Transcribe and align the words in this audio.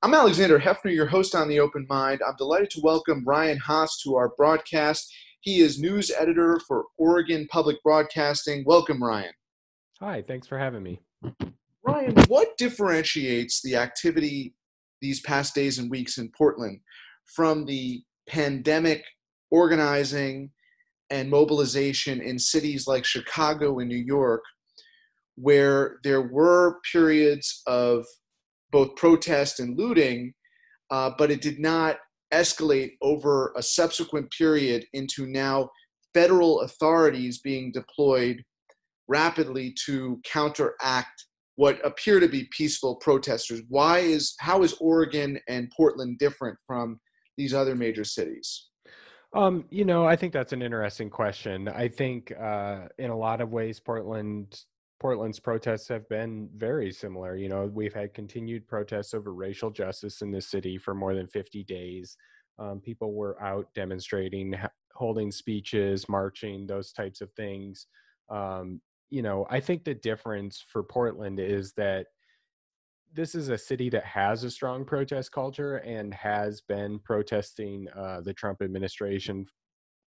I'm 0.00 0.14
Alexander 0.14 0.60
Heffner, 0.60 0.94
your 0.94 1.06
host 1.06 1.34
on 1.34 1.48
The 1.48 1.58
Open 1.58 1.84
Mind. 1.88 2.20
I'm 2.24 2.36
delighted 2.36 2.70
to 2.70 2.80
welcome 2.80 3.24
Ryan 3.26 3.58
Haas 3.58 4.00
to 4.04 4.14
our 4.14 4.28
broadcast. 4.36 5.12
He 5.40 5.58
is 5.58 5.80
news 5.80 6.12
editor 6.16 6.60
for 6.68 6.84
Oregon 6.98 7.48
Public 7.50 7.82
Broadcasting. 7.82 8.62
Welcome, 8.64 9.02
Ryan. 9.02 9.32
Hi, 9.98 10.22
thanks 10.22 10.46
for 10.46 10.56
having 10.56 10.84
me. 10.84 11.00
Ryan, 11.82 12.14
what 12.28 12.56
differentiates 12.58 13.60
the 13.60 13.74
activity 13.74 14.54
these 15.00 15.20
past 15.22 15.52
days 15.56 15.80
and 15.80 15.90
weeks 15.90 16.16
in 16.16 16.30
Portland 16.30 16.78
from 17.24 17.66
the 17.66 18.00
pandemic 18.28 19.02
organizing 19.50 20.52
and 21.10 21.28
mobilization 21.28 22.20
in 22.20 22.38
cities 22.38 22.86
like 22.86 23.04
Chicago 23.04 23.80
and 23.80 23.88
New 23.88 23.96
York, 23.96 24.44
where 25.34 25.98
there 26.04 26.22
were 26.22 26.78
periods 26.92 27.62
of 27.66 28.06
both 28.70 28.96
protest 28.96 29.60
and 29.60 29.78
looting, 29.78 30.32
uh, 30.90 31.10
but 31.18 31.30
it 31.30 31.40
did 31.40 31.58
not 31.58 31.96
escalate 32.32 32.92
over 33.00 33.52
a 33.56 33.62
subsequent 33.62 34.30
period 34.30 34.84
into 34.92 35.26
now 35.26 35.68
federal 36.14 36.60
authorities 36.60 37.40
being 37.40 37.72
deployed 37.72 38.42
rapidly 39.08 39.74
to 39.86 40.20
counteract 40.24 41.24
what 41.56 41.84
appear 41.84 42.20
to 42.20 42.28
be 42.28 42.48
peaceful 42.56 42.96
protesters. 42.96 43.62
Why 43.68 43.98
is 43.98 44.34
how 44.38 44.62
is 44.62 44.74
Oregon 44.80 45.38
and 45.48 45.72
Portland 45.76 46.18
different 46.18 46.56
from 46.66 47.00
these 47.36 47.52
other 47.52 47.74
major 47.74 48.04
cities? 48.04 48.68
Um, 49.34 49.64
you 49.70 49.84
know, 49.84 50.06
I 50.06 50.16
think 50.16 50.32
that's 50.32 50.52
an 50.52 50.62
interesting 50.62 51.10
question. 51.10 51.68
I 51.68 51.88
think 51.88 52.32
uh, 52.32 52.88
in 52.98 53.10
a 53.10 53.16
lot 53.16 53.40
of 53.40 53.50
ways, 53.50 53.80
Portland 53.80 54.58
Portland's 55.00 55.38
protests 55.38 55.86
have 55.88 56.08
been 56.08 56.48
very 56.56 56.90
similar. 56.90 57.36
You 57.36 57.48
know, 57.48 57.70
we've 57.72 57.94
had 57.94 58.14
continued 58.14 58.66
protests 58.66 59.14
over 59.14 59.32
racial 59.32 59.70
justice 59.70 60.22
in 60.22 60.32
the 60.32 60.40
city 60.40 60.76
for 60.76 60.94
more 60.94 61.14
than 61.14 61.28
50 61.28 61.62
days. 61.64 62.16
Um, 62.58 62.80
people 62.80 63.12
were 63.12 63.40
out 63.40 63.68
demonstrating, 63.74 64.54
holding 64.94 65.30
speeches, 65.30 66.08
marching, 66.08 66.66
those 66.66 66.92
types 66.92 67.20
of 67.20 67.32
things. 67.34 67.86
Um, 68.28 68.80
you 69.10 69.22
know, 69.22 69.46
I 69.48 69.60
think 69.60 69.84
the 69.84 69.94
difference 69.94 70.64
for 70.68 70.82
Portland 70.82 71.38
is 71.38 71.72
that 71.74 72.06
this 73.14 73.34
is 73.34 73.48
a 73.48 73.56
city 73.56 73.88
that 73.90 74.04
has 74.04 74.44
a 74.44 74.50
strong 74.50 74.84
protest 74.84 75.32
culture 75.32 75.76
and 75.78 76.12
has 76.12 76.60
been 76.60 76.98
protesting 76.98 77.86
uh, 77.96 78.20
the 78.20 78.34
Trump 78.34 78.60
administration 78.60 79.46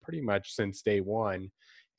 pretty 0.01 0.21
much 0.21 0.53
since 0.53 0.81
day 0.81 1.01
one. 1.01 1.51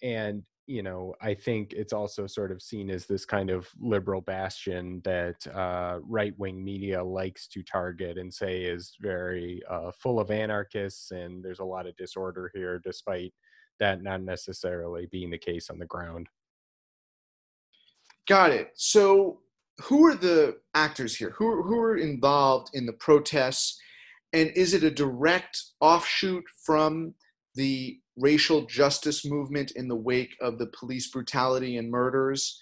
And 0.03 0.43
you 0.71 0.85
know, 0.85 1.15
I 1.21 1.35
think 1.35 1.73
it's 1.73 1.93
also 1.93 2.29
sort 2.29 2.53
of 2.53 2.63
seen 2.63 2.91
as 2.91 3.05
this 3.05 3.25
kind 3.25 3.51
of 3.51 3.69
liberal 3.81 4.21
bastion 4.21 5.01
that 5.05 5.45
uh, 5.49 5.99
right 6.03 6.33
wing 6.39 6.65
media 6.65 7.03
likes 7.03 7.49
to 7.49 7.65
target 7.65 8.19
and 8.19 8.33
say 8.33 8.63
is 8.63 8.95
very 9.01 9.61
uh, 9.69 9.91
full 9.91 10.21
of 10.21 10.31
anarchists 10.31 11.11
and 11.11 11.45
there's 11.45 11.59
a 11.59 11.65
lot 11.65 11.89
of 11.89 11.97
disorder 11.97 12.53
here, 12.55 12.81
despite 12.85 13.35
that 13.81 14.01
not 14.01 14.23
necessarily 14.23 15.09
being 15.11 15.29
the 15.29 15.39
case 15.39 15.71
on 15.71 15.79
the 15.81 15.87
ground. 15.87 16.29
Got 18.29 18.53
it. 18.53 18.71
So, 18.75 19.41
who 19.83 20.07
are 20.07 20.15
the 20.15 20.59
actors 20.75 21.17
here? 21.17 21.35
Who, 21.37 21.65
who 21.65 21.81
are 21.81 21.97
involved 21.97 22.71
in 22.75 22.87
the 22.87 22.93
protests? 22.93 23.81
And 24.33 24.51
is 24.55 24.73
it 24.73 24.85
a 24.85 24.91
direct 24.91 25.61
offshoot 25.81 26.45
from 26.65 27.15
the 27.57 27.99
racial 28.17 28.67
justice 28.67 29.25
movement 29.25 29.73
in 29.73 29.89
the 29.89 29.97
wake 29.97 30.37
of 30.41 30.59
the 30.59 30.67
police 30.67 31.11
brutality 31.11 31.77
and 31.77 31.91
murders? 31.91 32.61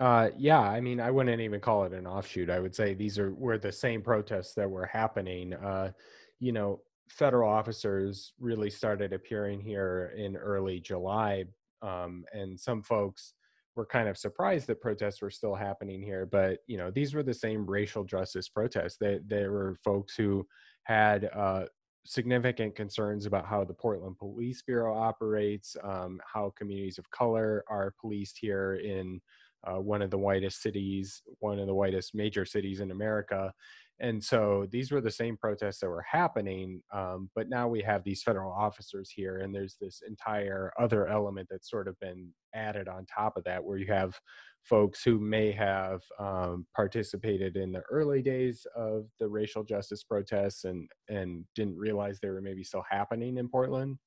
Uh, 0.00 0.30
yeah, 0.36 0.60
I 0.60 0.80
mean, 0.80 1.00
I 1.00 1.10
wouldn't 1.10 1.40
even 1.40 1.60
call 1.60 1.84
it 1.84 1.92
an 1.92 2.06
offshoot. 2.06 2.50
I 2.50 2.58
would 2.58 2.74
say 2.74 2.94
these 2.94 3.18
are 3.18 3.32
were 3.34 3.58
the 3.58 3.70
same 3.70 4.02
protests 4.02 4.54
that 4.54 4.68
were 4.68 4.86
happening. 4.86 5.54
Uh, 5.54 5.92
you 6.40 6.50
know, 6.50 6.80
federal 7.08 7.48
officers 7.48 8.32
really 8.40 8.70
started 8.70 9.12
appearing 9.12 9.60
here 9.60 10.12
in 10.16 10.36
early 10.36 10.80
July, 10.80 11.44
um, 11.82 12.24
and 12.32 12.58
some 12.58 12.82
folks 12.82 13.34
were 13.76 13.86
kind 13.86 14.08
of 14.08 14.18
surprised 14.18 14.66
that 14.66 14.80
protests 14.80 15.22
were 15.22 15.30
still 15.30 15.54
happening 15.54 16.02
here. 16.02 16.26
But 16.26 16.58
you 16.66 16.78
know, 16.78 16.90
these 16.90 17.14
were 17.14 17.22
the 17.22 17.32
same 17.32 17.64
racial 17.64 18.02
justice 18.02 18.48
protests. 18.48 18.96
They 19.00 19.20
there 19.24 19.52
were 19.52 19.76
folks 19.84 20.16
who 20.16 20.44
had 20.84 21.30
uh, 21.32 21.66
significant 22.04 22.74
concerns 22.74 23.26
about 23.26 23.46
how 23.46 23.64
the 23.64 23.74
Portland 23.74 24.18
Police 24.18 24.62
Bureau 24.62 24.96
operates, 24.96 25.76
um, 25.84 26.20
how 26.32 26.52
communities 26.56 26.98
of 26.98 27.10
color 27.10 27.64
are 27.68 27.94
policed 28.00 28.38
here 28.40 28.74
in 28.76 29.20
uh, 29.64 29.80
one 29.80 30.02
of 30.02 30.10
the 30.10 30.18
whitest 30.18 30.60
cities, 30.60 31.22
one 31.38 31.58
of 31.58 31.66
the 31.66 31.74
whitest 31.74 32.14
major 32.14 32.44
cities 32.44 32.80
in 32.80 32.90
America. 32.90 33.52
And 34.00 34.22
so 34.22 34.66
these 34.72 34.90
were 34.90 35.00
the 35.00 35.12
same 35.12 35.36
protests 35.36 35.78
that 35.78 35.88
were 35.88 36.02
happening, 36.10 36.82
um, 36.92 37.30
but 37.36 37.48
now 37.48 37.68
we 37.68 37.82
have 37.82 38.02
these 38.02 38.22
federal 38.22 38.50
officers 38.52 39.10
here, 39.14 39.38
and 39.38 39.54
there's 39.54 39.76
this 39.80 40.02
entire 40.08 40.72
other 40.80 41.06
element 41.06 41.46
that's 41.48 41.70
sort 41.70 41.86
of 41.86 42.00
been 42.00 42.30
added 42.52 42.88
on 42.88 43.06
top 43.06 43.36
of 43.36 43.44
that, 43.44 43.62
where 43.62 43.78
you 43.78 43.86
have 43.86 44.18
folks 44.62 45.02
who 45.02 45.18
may 45.18 45.50
have 45.50 46.02
um, 46.18 46.66
participated 46.74 47.56
in 47.56 47.72
the 47.72 47.82
early 47.90 48.22
days 48.22 48.66
of 48.76 49.06
the 49.18 49.28
racial 49.28 49.64
justice 49.64 50.04
protests 50.04 50.64
and 50.64 50.88
and 51.08 51.44
didn't 51.54 51.76
realize 51.76 52.18
they 52.20 52.30
were 52.30 52.40
maybe 52.40 52.64
still 52.64 52.84
happening 52.88 53.38
in 53.38 53.48
Portland. 53.48 53.98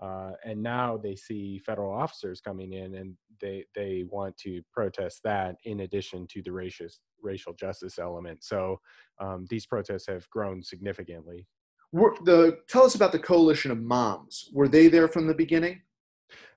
Uh, 0.00 0.32
and 0.44 0.62
now 0.62 0.96
they 0.96 1.16
see 1.16 1.58
federal 1.58 1.92
officers 1.92 2.40
coming 2.40 2.74
in 2.74 2.96
and 2.96 3.16
they 3.40 3.64
they 3.74 4.04
want 4.08 4.36
to 4.36 4.62
protest 4.72 5.20
that 5.24 5.56
in 5.64 5.80
addition 5.80 6.26
to 6.26 6.42
the 6.42 6.52
racial 6.52 6.86
racial 7.22 7.54
justice 7.54 7.98
element. 7.98 8.44
So 8.44 8.78
um, 9.18 9.46
these 9.48 9.66
protests 9.66 10.06
have 10.06 10.28
grown 10.30 10.62
significantly. 10.62 11.46
Were 11.92 12.14
the 12.24 12.58
tell 12.68 12.84
us 12.84 12.94
about 12.94 13.12
the 13.12 13.18
coalition 13.18 13.70
of 13.70 13.80
moms. 13.80 14.50
Were 14.52 14.68
they 14.68 14.88
there 14.88 15.08
from 15.08 15.26
the 15.26 15.34
beginning? 15.34 15.80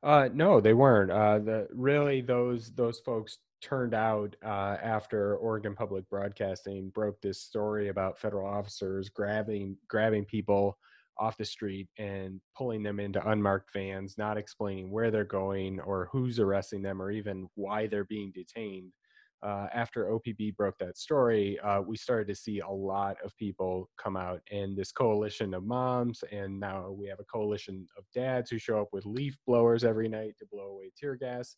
Uh, 0.03 0.29
no, 0.33 0.61
they 0.61 0.73
weren't. 0.73 1.11
Uh, 1.11 1.39
the 1.39 1.67
really 1.73 2.21
those 2.21 2.71
those 2.71 2.99
folks 2.99 3.37
turned 3.61 3.93
out 3.93 4.35
uh, 4.43 4.77
after 4.81 5.35
Oregon 5.37 5.75
Public 5.75 6.09
Broadcasting 6.09 6.89
broke 6.89 7.19
this 7.21 7.41
story 7.41 7.89
about 7.89 8.17
federal 8.17 8.47
officers 8.47 9.09
grabbing 9.09 9.77
grabbing 9.87 10.25
people 10.25 10.77
off 11.17 11.37
the 11.37 11.45
street 11.45 11.89
and 11.97 12.39
pulling 12.55 12.81
them 12.81 12.99
into 12.99 13.29
unmarked 13.29 13.73
vans, 13.73 14.17
not 14.17 14.37
explaining 14.37 14.89
where 14.89 15.11
they're 15.11 15.25
going 15.25 15.79
or 15.81 16.07
who's 16.11 16.39
arresting 16.39 16.81
them 16.81 17.01
or 17.01 17.11
even 17.11 17.49
why 17.55 17.87
they're 17.87 18.05
being 18.05 18.31
detained 18.33 18.93
uh, 19.41 19.67
after 19.73 20.05
OPB 20.05 20.55
broke 20.55 20.77
that 20.79 20.97
story, 20.97 21.59
uh, 21.59 21.81
we 21.81 21.95
started 21.95 22.27
to 22.27 22.35
see 22.35 22.59
a 22.59 22.69
lot 22.69 23.17
of 23.23 23.35
people 23.37 23.89
come 23.97 24.17
out 24.17 24.41
and 24.51 24.75
this 24.75 24.91
coalition 24.91 25.53
of 25.53 25.63
moms, 25.63 26.23
and 26.31 26.59
now 26.59 26.91
we 26.91 27.07
have 27.07 27.19
a 27.19 27.25
coalition 27.25 27.87
of 27.97 28.03
dads 28.13 28.49
who 28.49 28.57
show 28.57 28.81
up 28.81 28.89
with 28.91 29.05
leaf 29.05 29.37
blowers 29.47 29.83
every 29.83 30.09
night 30.09 30.35
to 30.39 30.45
blow 30.51 30.67
away 30.67 30.91
tear 30.97 31.15
gas. 31.15 31.55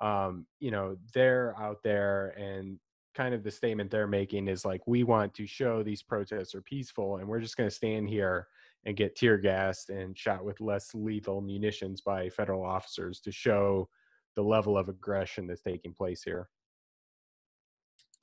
Um, 0.00 0.46
you 0.60 0.70
know, 0.70 0.96
they're 1.12 1.54
out 1.58 1.78
there 1.82 2.28
and 2.38 2.78
kind 3.14 3.34
of 3.34 3.44
the 3.44 3.50
statement 3.50 3.90
they're 3.90 4.06
making 4.06 4.48
is 4.48 4.64
like, 4.64 4.80
we 4.86 5.04
want 5.04 5.34
to 5.34 5.46
show 5.46 5.82
these 5.82 6.02
protests 6.02 6.54
are 6.54 6.62
peaceful 6.62 7.16
and 7.16 7.28
we're 7.28 7.40
just 7.40 7.56
going 7.56 7.68
to 7.68 7.74
stand 7.74 8.08
here 8.08 8.48
and 8.86 8.96
get 8.96 9.16
tear 9.16 9.38
gassed 9.38 9.90
and 9.90 10.18
shot 10.18 10.44
with 10.44 10.60
less 10.60 10.90
lethal 10.94 11.40
munitions 11.40 12.00
by 12.00 12.28
federal 12.28 12.64
officers 12.64 13.20
to 13.20 13.32
show 13.32 13.88
the 14.36 14.42
level 14.42 14.76
of 14.76 14.88
aggression 14.88 15.46
that's 15.46 15.62
taking 15.62 15.92
place 15.92 16.22
here. 16.22 16.48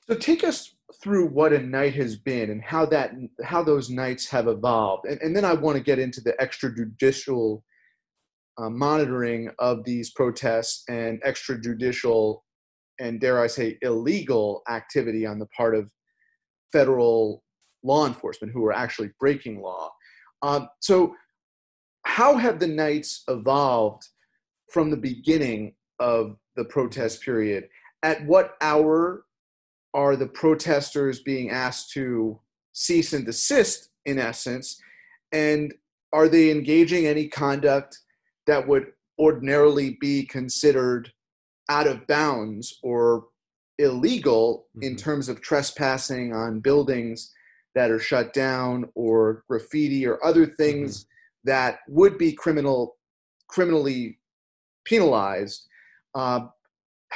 So 0.07 0.15
take 0.15 0.43
us 0.43 0.75
through 1.01 1.27
what 1.27 1.53
a 1.53 1.59
night 1.59 1.93
has 1.95 2.15
been 2.15 2.49
and 2.49 2.61
how 2.61 2.85
that 2.87 3.13
how 3.43 3.63
those 3.63 3.89
nights 3.89 4.27
have 4.29 4.47
evolved, 4.47 5.05
and, 5.05 5.21
and 5.21 5.35
then 5.35 5.45
I 5.45 5.53
want 5.53 5.77
to 5.77 5.83
get 5.83 5.99
into 5.99 6.21
the 6.21 6.33
extrajudicial 6.33 7.61
uh, 8.57 8.69
monitoring 8.69 9.49
of 9.59 9.83
these 9.85 10.11
protests 10.11 10.83
and 10.89 11.21
extrajudicial 11.23 12.41
and 12.99 13.19
dare 13.19 13.41
I 13.41 13.47
say 13.47 13.77
illegal 13.81 14.61
activity 14.69 15.25
on 15.25 15.39
the 15.39 15.47
part 15.47 15.75
of 15.75 15.89
federal 16.71 17.43
law 17.83 18.05
enforcement 18.05 18.53
who 18.53 18.63
are 18.65 18.73
actually 18.73 19.09
breaking 19.19 19.61
law. 19.61 19.91
Um, 20.41 20.69
so, 20.79 21.15
how 22.05 22.35
have 22.35 22.59
the 22.59 22.67
nights 22.67 23.23
evolved 23.27 24.07
from 24.69 24.89
the 24.89 24.97
beginning 24.97 25.75
of 25.99 26.37
the 26.55 26.65
protest 26.65 27.21
period? 27.21 27.67
At 28.03 28.25
what 28.25 28.55
hour 28.61 29.23
are 29.93 30.15
the 30.15 30.27
protesters 30.27 31.21
being 31.21 31.49
asked 31.49 31.91
to 31.91 32.39
cease 32.73 33.13
and 33.13 33.25
desist 33.25 33.89
in 34.05 34.17
essence 34.17 34.81
and 35.31 35.73
are 36.13 36.27
they 36.27 36.51
engaging 36.51 37.05
any 37.05 37.27
conduct 37.27 37.99
that 38.47 38.67
would 38.67 38.87
ordinarily 39.19 39.97
be 40.01 40.25
considered 40.25 41.11
out 41.69 41.87
of 41.87 42.05
bounds 42.07 42.79
or 42.83 43.25
illegal 43.77 44.67
mm-hmm. 44.75 44.83
in 44.83 44.95
terms 44.95 45.29
of 45.29 45.41
trespassing 45.41 46.33
on 46.33 46.59
buildings 46.59 47.31
that 47.75 47.91
are 47.91 47.99
shut 47.99 48.33
down 48.33 48.89
or 48.95 49.43
graffiti 49.47 50.05
or 50.05 50.23
other 50.25 50.45
things 50.45 51.03
mm-hmm. 51.03 51.49
that 51.51 51.79
would 51.87 52.17
be 52.17 52.33
criminal 52.33 52.97
criminally 53.47 54.17
penalized 54.85 55.67
uh, 56.15 56.41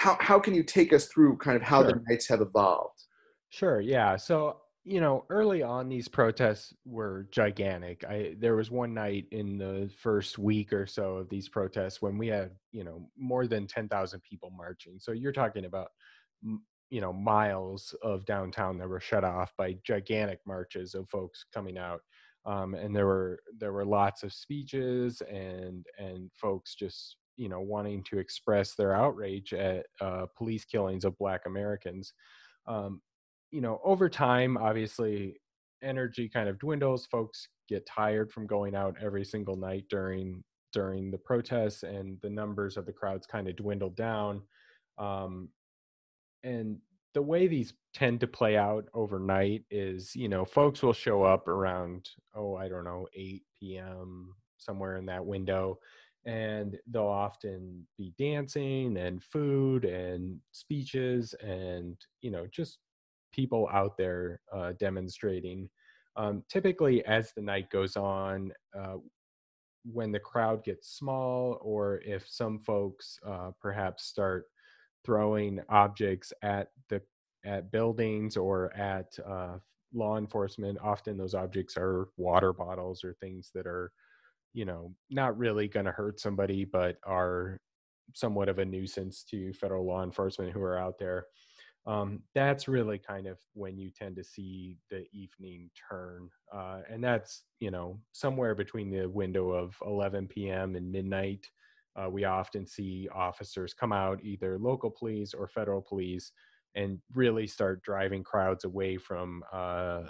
how 0.05 0.17
how 0.21 0.39
can 0.39 0.53
you 0.53 0.63
take 0.63 0.93
us 0.93 1.07
through 1.07 1.37
kind 1.37 1.57
of 1.57 1.63
how 1.63 1.81
sure. 1.81 1.93
the 1.93 2.01
nights 2.07 2.27
have 2.27 2.41
evolved? 2.41 3.01
Sure. 3.49 3.81
Yeah. 3.81 4.15
So 4.17 4.57
you 4.87 5.01
know, 5.01 5.25
early 5.31 5.63
on, 5.63 5.89
these 5.89 6.07
protests 6.07 6.71
were 6.85 7.27
gigantic. 7.31 8.05
I 8.07 8.35
there 8.37 8.55
was 8.55 8.69
one 8.69 8.93
night 8.93 9.25
in 9.31 9.57
the 9.57 9.89
first 9.97 10.37
week 10.37 10.71
or 10.71 10.85
so 10.85 11.15
of 11.15 11.29
these 11.29 11.49
protests 11.49 12.03
when 12.03 12.19
we 12.19 12.27
had, 12.27 12.51
you 12.71 12.83
know, 12.83 13.09
more 13.17 13.47
than 13.47 13.65
ten 13.65 13.89
thousand 13.89 14.21
people 14.21 14.51
marching. 14.55 14.99
So 14.99 15.11
you're 15.11 15.31
talking 15.31 15.65
about, 15.65 15.87
you 16.91 17.01
know, 17.01 17.11
miles 17.11 17.95
of 18.03 18.25
downtown 18.25 18.77
that 18.77 18.87
were 18.87 18.99
shut 18.99 19.23
off 19.23 19.53
by 19.57 19.75
gigantic 19.83 20.39
marches 20.45 20.93
of 20.93 21.09
folks 21.09 21.45
coming 21.51 21.79
out. 21.79 22.01
Um, 22.45 22.75
and 22.75 22.95
there 22.95 23.07
were 23.07 23.39
there 23.57 23.73
were 23.73 23.85
lots 23.85 24.21
of 24.21 24.31
speeches 24.33 25.21
and 25.21 25.83
and 25.97 26.29
folks 26.35 26.75
just 26.75 27.17
you 27.37 27.49
know 27.49 27.61
wanting 27.61 28.03
to 28.03 28.19
express 28.19 28.75
their 28.75 28.93
outrage 28.93 29.53
at 29.53 29.85
uh, 30.01 30.25
police 30.37 30.65
killings 30.65 31.05
of 31.05 31.17
Black 31.17 31.41
Americans. 31.45 32.13
Um, 32.67 33.01
you 33.51 33.61
know, 33.61 33.79
over 33.83 34.09
time, 34.09 34.57
obviously, 34.57 35.39
energy 35.81 36.29
kind 36.29 36.49
of 36.49 36.59
dwindles. 36.59 37.05
Folks 37.05 37.47
get 37.69 37.85
tired 37.85 38.31
from 38.31 38.47
going 38.47 38.75
out 38.75 38.95
every 39.01 39.25
single 39.25 39.55
night 39.55 39.85
during 39.89 40.43
during 40.73 41.09
the 41.11 41.17
protests, 41.17 41.83
and 41.83 42.17
the 42.21 42.29
numbers 42.29 42.77
of 42.77 42.85
the 42.85 42.93
crowds 42.93 43.25
kind 43.25 43.47
of 43.47 43.55
dwindle 43.55 43.91
down. 43.91 44.41
Um, 44.97 45.49
and 46.43 46.77
the 47.13 47.21
way 47.21 47.47
these 47.47 47.73
tend 47.93 48.19
to 48.19 48.27
play 48.27 48.57
out 48.57 48.85
overnight 48.93 49.63
is, 49.71 50.13
you 50.15 50.27
know, 50.27 50.43
folks 50.43 50.83
will 50.83 50.93
show 50.93 51.23
up 51.23 51.47
around, 51.47 52.09
oh, 52.35 52.55
I 52.55 52.67
don't 52.67 52.83
know, 52.83 53.07
8 53.15 53.41
p.m., 53.57 54.35
somewhere 54.57 54.97
in 54.97 55.05
that 55.05 55.25
window, 55.25 55.79
and 56.25 56.77
they'll 56.88 57.04
often 57.06 57.86
be 57.98 58.13
dancing 58.18 58.98
and 58.98 59.24
food 59.24 59.86
and 59.86 60.39
speeches 60.51 61.33
and, 61.42 61.98
you 62.22 62.31
know, 62.31 62.48
just 62.51 62.80
people 63.31 63.69
out 63.72 63.98
there 63.98 64.42
uh, 64.54 64.74
demonstrating. 64.80 65.69
Um, 66.16 66.44
typically, 66.50 67.06
as 67.06 67.31
the 67.36 67.42
night 67.42 67.69
goes 67.69 67.95
on, 67.95 68.51
uh, 68.77 68.95
when 69.83 70.12
the 70.12 70.19
crowd 70.19 70.63
gets 70.63 70.98
small, 70.98 71.60
or 71.62 72.01
if 72.06 72.27
some 72.27 72.60
folks 72.60 73.19
uh, 73.27 73.51
perhaps 73.62 74.06
start 74.06 74.45
throwing 75.06 75.60
objects 75.69 76.33
at 76.42 76.69
the 76.89 77.01
at 77.45 77.72
buildings 77.72 78.38
or 78.38 78.74
at 78.75 79.13
uh, 79.30 79.57
law 79.94 80.18
enforcement, 80.18 80.77
often 80.81 81.18
those 81.18 81.36
objects 81.36 81.75
are 81.77 82.07
water 82.18 82.51
bottles 82.51 83.04
or 83.04 83.13
things 83.13 83.51
that 83.54 83.68
are, 83.68 83.92
you 84.55 84.65
know, 84.65 84.93
not 85.11 85.37
really 85.37 85.67
going 85.67 85.85
to 85.85 85.91
hurt 85.91 86.19
somebody, 86.19 86.65
but 86.65 86.97
are 87.05 87.59
somewhat 88.13 88.49
of 88.49 88.59
a 88.59 88.65
nuisance 88.65 89.23
to 89.29 89.53
federal 89.53 89.85
law 89.85 90.03
enforcement 90.03 90.51
who 90.51 90.61
are 90.61 90.79
out 90.79 90.97
there 90.97 91.25
um, 91.87 92.21
that's 92.33 92.67
really 92.67 92.97
kind 92.97 93.27
of 93.27 93.37
when 93.53 93.77
you 93.77 93.91
tend 93.91 94.15
to 94.15 94.23
see 94.23 94.77
the 94.89 95.05
evening 95.11 95.69
turn. 95.89 96.29
Uh, 96.53 96.79
and 96.89 97.03
that's, 97.03 97.43
you 97.59 97.69
know, 97.69 97.99
somewhere 98.11 98.55
between 98.55 98.89
the 98.89 99.07
window 99.07 99.51
of 99.51 99.75
11 99.85 100.27
p.m. 100.27 100.75
and 100.75 100.91
midnight. 100.91 101.47
Uh, 101.95 102.09
we 102.09 102.25
often 102.25 102.65
see 102.65 103.07
officers 103.13 103.73
come 103.73 103.93
out, 103.93 104.19
either 104.23 104.57
local 104.57 104.89
police 104.89 105.33
or 105.33 105.47
federal 105.47 105.81
police, 105.81 106.31
and 106.73 106.99
really 107.13 107.47
start 107.47 107.83
driving 107.83 108.23
crowds 108.23 108.65
away 108.65 108.97
from 108.97 109.43
uh, 109.53 110.01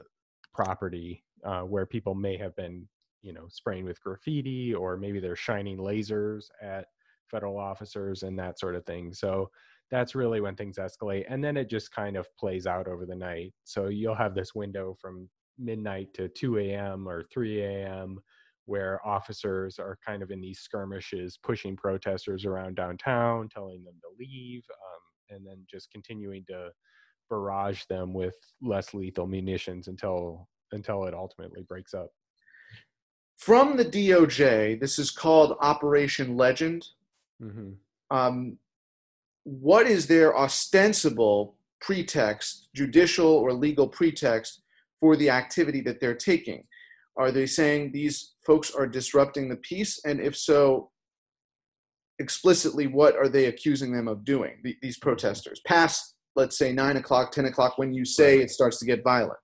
property 0.54 1.24
uh, 1.44 1.62
where 1.62 1.86
people 1.86 2.16
may 2.16 2.38
have 2.38 2.56
been, 2.56 2.88
you 3.26 3.34
know, 3.34 3.48
spraying 3.50 3.86
with 3.86 4.02
graffiti 4.02 4.74
or 4.74 4.98
maybe 4.98 5.20
they're 5.20 5.36
shining 5.36 5.78
lasers 5.78 6.46
at 6.62 6.86
federal 7.30 7.58
officers 7.58 8.24
and 8.24 8.38
that 8.40 8.60
sort 8.60 8.76
of 8.76 8.86
thing. 8.86 9.14
So, 9.14 9.50
that's 9.92 10.16
really 10.16 10.42
when 10.42 10.56
things 10.56 10.78
escalate 10.78 11.26
and 11.30 11.44
then 11.44 11.58
it 11.58 11.70
just 11.70 11.92
kind 11.92 12.18
of 12.18 12.28
plays 12.38 12.66
out 12.66 12.88
over 12.88 13.06
the 13.06 13.16
night 13.16 13.54
so 13.64 13.88
you'll 13.88 14.16
have 14.16 14.34
this 14.34 14.56
window 14.56 14.96
from 15.00 15.30
midnight 15.60 16.08
to 16.14 16.28
2 16.28 16.58
a.m 16.58 17.08
or 17.08 17.24
3 17.32 17.62
a.m 17.62 18.20
where 18.66 19.00
officers 19.06 19.78
are 19.78 19.98
kind 20.06 20.24
of 20.24 20.32
in 20.32 20.42
these 20.42 20.60
skirmishes 20.60 21.38
pushing 21.42 21.76
protesters 21.76 22.46
around 22.46 22.76
downtown 22.76 23.48
telling 23.48 23.84
them 23.84 23.96
to 24.02 24.10
leave 24.20 24.64
um, 24.72 25.36
and 25.38 25.46
then 25.46 25.64
just 25.70 25.92
continuing 25.92 26.44
to 26.48 26.70
barrage 27.30 27.86
them 27.86 28.14
with 28.14 28.36
less 28.62 28.94
lethal 28.94 29.28
munitions 29.28 29.88
until 29.88 30.48
until 30.72 31.06
it 31.06 31.14
ultimately 31.14 31.64
breaks 31.64 31.94
up 31.94 32.10
from 33.38 33.78
the 33.78 33.86
doj 33.86 34.80
this 34.80 34.98
is 34.98 35.12
called 35.12 35.58
operation 35.62 36.36
legend 36.36 36.88
mm-hmm. 37.42 37.72
um, 38.16 38.58
what 39.46 39.86
is 39.86 40.08
their 40.08 40.38
ostensible 40.38 41.56
pretext, 41.80 42.68
judicial 42.74 43.28
or 43.28 43.54
legal 43.54 43.88
pretext, 43.88 44.62
for 45.00 45.16
the 45.16 45.30
activity 45.30 45.82
that 45.82 46.02
they're 46.02 46.16
taking? 46.16 46.64
Are 47.16 47.32
they 47.32 47.46
saying 47.46 47.92
these 47.92 48.34
folks 48.46 48.72
are 48.72 48.88
disrupting 48.88 49.48
the 49.48 49.56
peace? 49.58 50.02
And 50.04 50.20
if 50.20 50.36
so, 50.36 50.90
explicitly, 52.18 52.88
what 52.88 53.16
are 53.16 53.30
they 53.30 53.46
accusing 53.46 53.94
them 53.94 54.08
of 54.08 54.26
doing, 54.26 54.64
these 54.82 54.98
protesters? 54.98 55.62
Past, 55.66 56.16
let's 56.36 56.58
say, 56.58 56.74
9 56.74 56.98
o'clock, 56.98 57.32
10 57.32 57.46
o'clock, 57.46 57.78
when 57.78 57.94
you 57.94 58.04
say 58.04 58.40
it 58.40 58.50
starts 58.50 58.80
to 58.80 58.86
get 58.86 59.04
violent. 59.04 59.40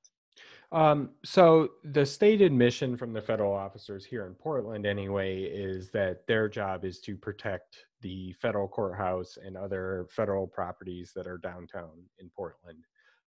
Um, 0.71 1.09
so 1.25 1.69
the 1.83 2.05
stated 2.05 2.53
mission 2.53 2.95
from 2.95 3.11
the 3.11 3.21
federal 3.21 3.53
officers 3.53 4.05
here 4.05 4.25
in 4.25 4.33
Portland, 4.33 4.85
anyway, 4.85 5.43
is 5.43 5.89
that 5.91 6.25
their 6.27 6.47
job 6.47 6.85
is 6.85 6.99
to 7.01 7.17
protect 7.17 7.85
the 8.01 8.33
federal 8.41 8.67
courthouse 8.67 9.37
and 9.43 9.57
other 9.57 10.07
federal 10.09 10.47
properties 10.47 11.11
that 11.15 11.27
are 11.27 11.37
downtown 11.37 11.91
in 12.19 12.29
Portland. 12.35 12.85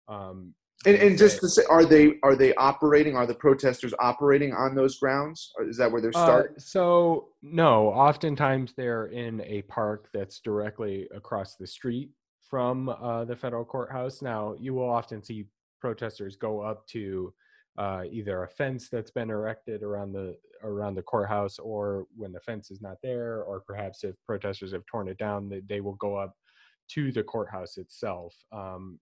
Um, 0.08 0.54
and, 0.86 0.96
and 0.96 1.18
just 1.18 1.40
to 1.40 1.48
say, 1.48 1.62
are 1.70 1.84
they 1.84 2.14
are 2.22 2.34
they 2.34 2.54
operating? 2.54 3.16
Are 3.16 3.26
the 3.26 3.34
protesters 3.34 3.94
operating 4.00 4.52
on 4.52 4.74
those 4.74 4.98
grounds? 4.98 5.52
Or 5.56 5.66
is 5.66 5.76
that 5.76 5.90
where 5.90 6.00
they're 6.00 6.10
uh, 6.14 6.24
starting? 6.24 6.56
Uh, 6.56 6.60
so 6.60 7.28
no, 7.42 7.88
oftentimes 7.88 8.74
they're 8.76 9.06
in 9.06 9.40
a 9.42 9.62
park 9.62 10.08
that's 10.12 10.40
directly 10.40 11.08
across 11.14 11.56
the 11.56 11.66
street 11.66 12.10
from 12.50 12.88
uh, 12.88 13.24
the 13.24 13.36
federal 13.36 13.64
courthouse. 13.64 14.20
Now 14.20 14.56
you 14.58 14.74
will 14.74 14.88
often 14.88 15.22
see 15.22 15.46
protesters 15.84 16.34
go 16.34 16.62
up 16.62 16.86
to 16.86 17.30
uh, 17.76 18.04
either 18.10 18.44
a 18.44 18.48
fence 18.48 18.88
that's 18.88 19.10
been 19.10 19.28
erected 19.28 19.82
around 19.82 20.12
the 20.12 20.34
around 20.62 20.94
the 20.94 21.02
courthouse, 21.02 21.58
or 21.58 22.06
when 22.16 22.32
the 22.32 22.40
fence 22.40 22.70
is 22.70 22.80
not 22.80 22.96
there, 23.02 23.42
or 23.42 23.60
perhaps 23.60 24.02
if 24.02 24.14
protesters 24.24 24.72
have 24.72 24.86
torn 24.86 25.08
it 25.08 25.18
down, 25.18 25.50
they, 25.50 25.60
they 25.68 25.82
will 25.82 25.96
go 25.96 26.16
up 26.16 26.34
to 26.88 27.12
the 27.12 27.22
courthouse 27.22 27.76
itself 27.76 28.34
um, 28.50 28.98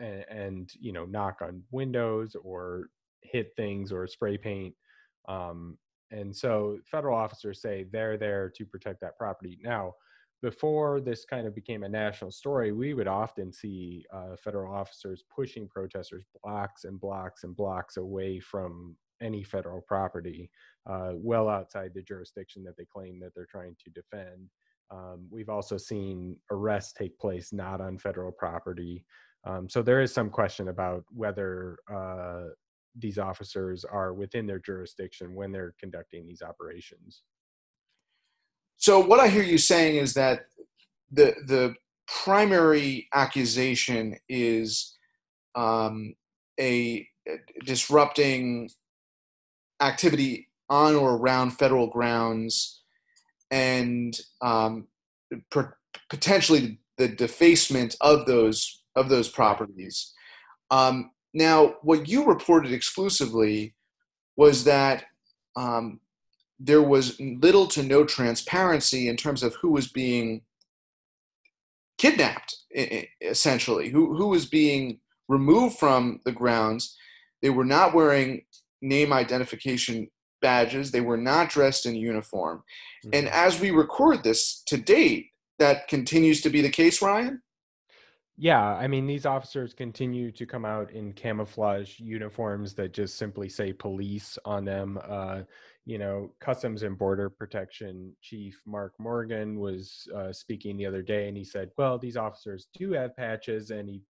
and, 0.00 0.24
and, 0.28 0.72
you 0.80 0.92
know 0.92 1.04
knock 1.04 1.36
on 1.42 1.62
windows 1.70 2.34
or 2.42 2.88
hit 3.22 3.52
things 3.54 3.92
or 3.92 4.08
spray 4.08 4.36
paint. 4.36 4.74
Um, 5.28 5.78
and 6.10 6.34
so 6.34 6.78
federal 6.90 7.16
officers 7.16 7.62
say 7.62 7.86
they're 7.92 8.18
there 8.18 8.52
to 8.56 8.64
protect 8.66 9.00
that 9.02 9.16
property. 9.16 9.60
Now, 9.62 9.94
before 10.42 11.00
this 11.00 11.24
kind 11.24 11.46
of 11.46 11.54
became 11.54 11.82
a 11.82 11.88
national 11.88 12.30
story, 12.30 12.72
we 12.72 12.94
would 12.94 13.08
often 13.08 13.52
see 13.52 14.04
uh, 14.12 14.36
federal 14.36 14.74
officers 14.74 15.24
pushing 15.34 15.68
protesters 15.68 16.24
blocks 16.42 16.84
and 16.84 17.00
blocks 17.00 17.44
and 17.44 17.54
blocks 17.54 17.96
away 17.96 18.40
from 18.40 18.96
any 19.20 19.42
federal 19.42 19.82
property, 19.82 20.50
uh, 20.88 21.12
well 21.14 21.48
outside 21.48 21.92
the 21.94 22.02
jurisdiction 22.02 22.64
that 22.64 22.76
they 22.76 22.86
claim 22.86 23.20
that 23.20 23.34
they're 23.34 23.46
trying 23.46 23.76
to 23.84 23.90
defend. 23.90 24.48
Um, 24.90 25.28
we've 25.30 25.50
also 25.50 25.76
seen 25.76 26.36
arrests 26.50 26.92
take 26.92 27.18
place 27.18 27.52
not 27.52 27.80
on 27.80 27.98
federal 27.98 28.32
property. 28.32 29.04
Um, 29.44 29.68
so 29.68 29.82
there 29.82 30.00
is 30.00 30.12
some 30.12 30.30
question 30.30 30.68
about 30.68 31.04
whether 31.10 31.78
uh, 31.92 32.46
these 32.96 33.18
officers 33.18 33.84
are 33.84 34.12
within 34.12 34.46
their 34.46 34.58
jurisdiction 34.58 35.34
when 35.34 35.52
they're 35.52 35.74
conducting 35.78 36.26
these 36.26 36.42
operations. 36.42 37.22
So 38.80 38.98
what 38.98 39.20
I 39.20 39.28
hear 39.28 39.42
you 39.42 39.58
saying 39.58 39.96
is 39.96 40.14
that 40.14 40.46
the 41.12 41.34
the 41.46 41.74
primary 42.24 43.08
accusation 43.14 44.16
is 44.28 44.96
um, 45.54 46.14
a, 46.58 47.06
disrupting 47.64 48.70
activity 49.80 50.48
on 50.70 50.94
or 50.94 51.16
around 51.16 51.50
federal 51.50 51.88
grounds 51.88 52.82
and 53.50 54.18
um, 54.40 54.86
per, 55.50 55.76
potentially 56.08 56.80
the 56.96 57.08
defacement 57.08 57.96
of 58.00 58.24
those 58.24 58.82
of 58.96 59.10
those 59.10 59.28
properties. 59.28 60.14
Um, 60.70 61.10
now, 61.34 61.74
what 61.82 62.08
you 62.08 62.24
reported 62.24 62.72
exclusively 62.72 63.74
was 64.36 64.64
that 64.64 65.04
um, 65.54 66.00
there 66.60 66.82
was 66.82 67.18
little 67.18 67.66
to 67.68 67.82
no 67.82 68.04
transparency 68.04 69.08
in 69.08 69.16
terms 69.16 69.42
of 69.42 69.54
who 69.56 69.70
was 69.70 69.88
being 69.88 70.42
kidnapped, 71.96 72.54
essentially, 73.20 73.88
who, 73.88 74.14
who 74.14 74.28
was 74.28 74.44
being 74.44 75.00
removed 75.26 75.78
from 75.78 76.20
the 76.24 76.32
grounds. 76.32 76.96
They 77.40 77.50
were 77.50 77.64
not 77.64 77.94
wearing 77.94 78.42
name 78.82 79.12
identification 79.12 80.10
badges, 80.42 80.90
they 80.90 81.00
were 81.00 81.18
not 81.18 81.50
dressed 81.50 81.86
in 81.86 81.94
uniform. 81.94 82.62
Mm-hmm. 83.04 83.10
And 83.14 83.28
as 83.28 83.60
we 83.60 83.70
record 83.70 84.22
this 84.22 84.62
to 84.66 84.76
date, 84.76 85.28
that 85.58 85.88
continues 85.88 86.40
to 86.42 86.50
be 86.50 86.62
the 86.62 86.70
case, 86.70 87.02
Ryan? 87.02 87.42
Yeah, 88.38 88.62
I 88.62 88.88
mean, 88.88 89.06
these 89.06 89.26
officers 89.26 89.74
continue 89.74 90.32
to 90.32 90.46
come 90.46 90.64
out 90.64 90.90
in 90.92 91.12
camouflage 91.12 92.00
uniforms 92.00 92.72
that 92.74 92.94
just 92.94 93.16
simply 93.16 93.50
say 93.50 93.74
police 93.74 94.38
on 94.46 94.64
them. 94.64 94.98
Uh, 95.06 95.42
you 95.86 95.98
know, 95.98 96.34
Customs 96.40 96.82
and 96.82 96.98
Border 96.98 97.30
Protection 97.30 98.14
Chief 98.20 98.60
Mark 98.66 98.94
Morgan 98.98 99.58
was 99.58 100.06
uh, 100.14 100.32
speaking 100.32 100.76
the 100.76 100.86
other 100.86 101.02
day, 101.02 101.28
and 101.28 101.36
he 101.36 101.44
said, 101.44 101.70
"Well, 101.78 101.98
these 101.98 102.16
officers 102.16 102.68
do 102.74 102.92
have 102.92 103.16
patches," 103.16 103.70
and 103.70 103.88
he 103.88 104.02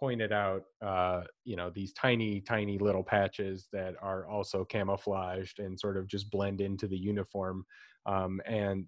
pointed 0.00 0.32
out, 0.32 0.62
uh, 0.80 1.22
you 1.44 1.56
know, 1.56 1.70
these 1.70 1.92
tiny, 1.92 2.40
tiny 2.40 2.78
little 2.78 3.02
patches 3.02 3.68
that 3.72 3.94
are 4.00 4.28
also 4.28 4.64
camouflaged 4.64 5.58
and 5.58 5.78
sort 5.78 5.96
of 5.96 6.06
just 6.06 6.30
blend 6.30 6.60
into 6.60 6.86
the 6.86 6.96
uniform. 6.96 7.64
Um, 8.06 8.40
and 8.46 8.86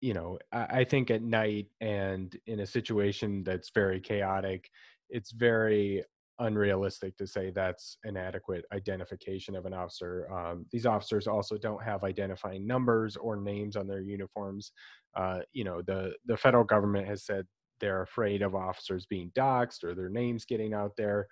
you 0.00 0.14
know, 0.14 0.38
I, 0.52 0.80
I 0.80 0.84
think 0.84 1.10
at 1.10 1.22
night 1.22 1.66
and 1.80 2.34
in 2.46 2.60
a 2.60 2.66
situation 2.66 3.44
that's 3.44 3.70
very 3.70 4.00
chaotic, 4.00 4.70
it's 5.08 5.32
very 5.32 6.04
unrealistic 6.40 7.16
to 7.16 7.26
say 7.26 7.50
that's 7.50 7.98
an 8.04 8.16
adequate 8.16 8.64
identification 8.72 9.54
of 9.54 9.66
an 9.66 9.74
officer. 9.74 10.30
Um, 10.32 10.66
these 10.72 10.86
officers 10.86 11.26
also 11.26 11.56
don't 11.56 11.82
have 11.82 12.02
identifying 12.02 12.66
numbers 12.66 13.16
or 13.16 13.36
names 13.36 13.76
on 13.76 13.86
their 13.86 14.00
uniforms. 14.00 14.72
Uh, 15.14 15.40
you 15.52 15.64
know, 15.64 15.82
the 15.82 16.12
the 16.26 16.36
federal 16.36 16.64
government 16.64 17.06
has 17.06 17.24
said 17.24 17.46
they're 17.80 18.02
afraid 18.02 18.42
of 18.42 18.54
officers 18.54 19.06
being 19.06 19.30
doxxed 19.36 19.84
or 19.84 19.94
their 19.94 20.10
names 20.10 20.44
getting 20.44 20.74
out 20.74 20.92
there. 20.96 21.26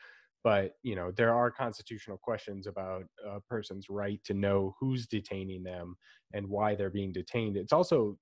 But 0.45 0.73
you 0.83 0.95
know, 0.95 1.11
there 1.11 1.35
are 1.35 1.51
constitutional 1.51 2.19
questions 2.19 2.67
about 2.67 3.05
a 3.27 3.41
person's 3.41 3.91
right 3.91 4.21
to 4.25 4.35
know 4.35 4.75
who's 4.79 5.07
detaining 5.07 5.63
them 5.63 5.97
and 6.33 6.49
why 6.49 6.75
they're 6.75 6.91
being 6.91 7.13
detained. 7.13 7.57
It's 7.57 7.73
also 7.73 8.17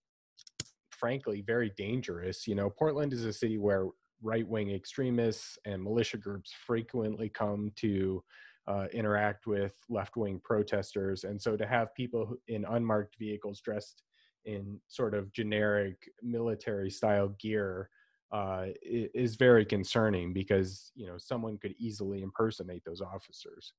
frankly 0.90 1.42
very 1.46 1.72
dangerous. 1.76 2.46
You 2.46 2.54
know, 2.54 2.70
Portland 2.70 3.12
is 3.12 3.24
a 3.24 3.32
city 3.32 3.58
where 3.58 3.88
right 4.22 4.46
wing 4.46 4.70
extremists 4.70 5.58
and 5.64 5.82
militia 5.82 6.16
groups 6.16 6.52
frequently 6.66 7.28
come 7.28 7.70
to 7.76 8.22
uh, 8.66 8.86
interact 8.92 9.46
with 9.46 9.74
left 9.88 10.16
wing 10.16 10.40
protesters. 10.42 11.24
And 11.24 11.40
so 11.40 11.56
to 11.56 11.66
have 11.66 11.94
people 11.94 12.36
in 12.48 12.64
unmarked 12.64 13.16
vehicles 13.18 13.60
dressed 13.60 14.02
in 14.44 14.80
sort 14.88 15.14
of 15.14 15.32
generic 15.32 15.96
military 16.22 16.90
style 16.90 17.28
gear 17.40 17.90
uh, 18.32 18.66
is 18.82 19.36
very 19.36 19.64
concerning 19.64 20.32
because, 20.32 20.90
you 20.96 21.06
know, 21.06 21.16
someone 21.16 21.58
could 21.58 21.74
easily 21.78 22.22
impersonate 22.22 22.82
those 22.84 23.00
officers. 23.00 23.72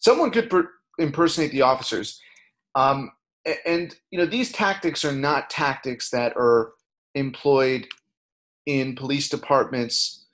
Someone 0.00 0.32
could 0.32 0.50
per- 0.50 0.70
impersonate 0.98 1.52
the 1.52 1.62
officers. 1.62 2.20
Um, 2.74 3.12
and 3.66 3.94
you 4.10 4.18
know 4.18 4.26
these 4.26 4.52
tactics 4.52 5.04
are 5.04 5.12
not 5.12 5.50
tactics 5.50 6.10
that 6.10 6.32
are 6.36 6.72
employed 7.14 7.86
in 8.66 8.94
police 8.94 9.28
departments 9.28 10.26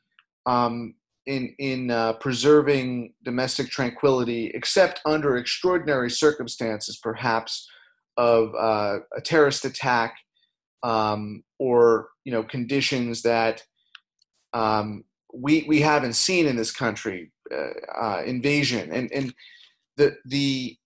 um, 0.46 0.94
in 1.26 1.54
in 1.58 1.90
uh, 1.90 2.14
preserving 2.14 3.12
domestic 3.24 3.68
tranquility, 3.68 4.50
except 4.54 5.00
under 5.04 5.36
extraordinary 5.36 6.10
circumstances, 6.10 6.98
perhaps 7.02 7.68
of 8.16 8.54
uh, 8.54 8.98
a 9.16 9.20
terrorist 9.20 9.64
attack 9.64 10.16
um, 10.82 11.44
or 11.58 12.08
you 12.24 12.32
know 12.32 12.42
conditions 12.42 13.22
that 13.22 13.62
um, 14.54 15.04
we 15.32 15.64
we 15.68 15.80
haven't 15.80 16.14
seen 16.14 16.46
in 16.46 16.56
this 16.56 16.72
country, 16.72 17.30
uh, 17.54 18.00
uh 18.00 18.22
invasion. 18.24 18.90
And 18.90 19.12
and 19.12 19.34
the 19.96 20.16
the 20.24 20.76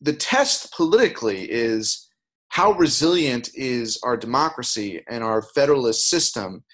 the 0.00 0.12
test 0.12 0.72
politically 0.74 1.50
is 1.50 2.05
how 2.56 2.72
resilient 2.72 3.50
is 3.54 4.00
our 4.02 4.16
democracy 4.16 5.02
and 5.10 5.22
our 5.22 5.42
federalist 5.42 6.08
system 6.08 6.64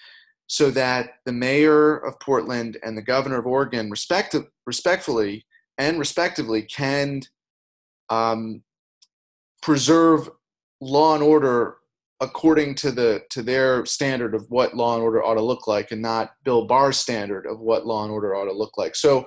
so 0.47 0.71
that 0.71 1.15
the 1.25 1.33
mayor 1.33 1.97
of 1.97 2.17
Portland 2.21 2.77
and 2.83 2.97
the 2.97 3.01
governor 3.01 3.37
of 3.37 3.45
Oregon 3.45 3.91
respect, 3.91 4.33
respectfully 4.65 5.45
and 5.77 5.99
respectively 5.99 6.61
can 6.61 7.21
um, 8.09 8.63
preserve 9.61 10.29
law 10.79 11.15
and 11.15 11.23
order 11.23 11.75
according 12.21 12.75
to 12.75 12.89
the 12.89 13.21
to 13.29 13.41
their 13.41 13.85
standard 13.85 14.33
of 14.33 14.45
what 14.47 14.73
law 14.73 14.93
and 14.93 15.03
order 15.03 15.21
ought 15.21 15.33
to 15.33 15.41
look 15.41 15.67
like 15.67 15.91
and 15.91 16.01
not 16.01 16.31
Bill 16.45 16.65
Barr's 16.65 16.95
standard 16.95 17.45
of 17.45 17.59
what 17.59 17.85
law 17.85 18.03
and 18.03 18.11
order 18.13 18.35
ought 18.35 18.45
to 18.45 18.53
look 18.53 18.77
like. 18.77 18.95
So 18.95 19.25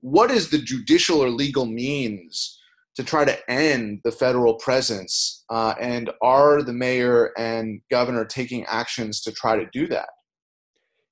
what 0.00 0.30
is 0.30 0.48
the 0.48 0.58
judicial 0.58 1.24
or 1.24 1.28
legal 1.28 1.66
means 1.66 2.57
to 2.98 3.04
try 3.04 3.24
to 3.24 3.50
end 3.50 4.00
the 4.02 4.10
federal 4.10 4.54
presence? 4.54 5.44
Uh, 5.48 5.72
and 5.80 6.10
are 6.20 6.62
the 6.62 6.72
mayor 6.72 7.30
and 7.38 7.80
governor 7.92 8.24
taking 8.24 8.64
actions 8.64 9.20
to 9.20 9.30
try 9.30 9.56
to 9.56 9.68
do 9.72 9.86
that? 9.86 10.08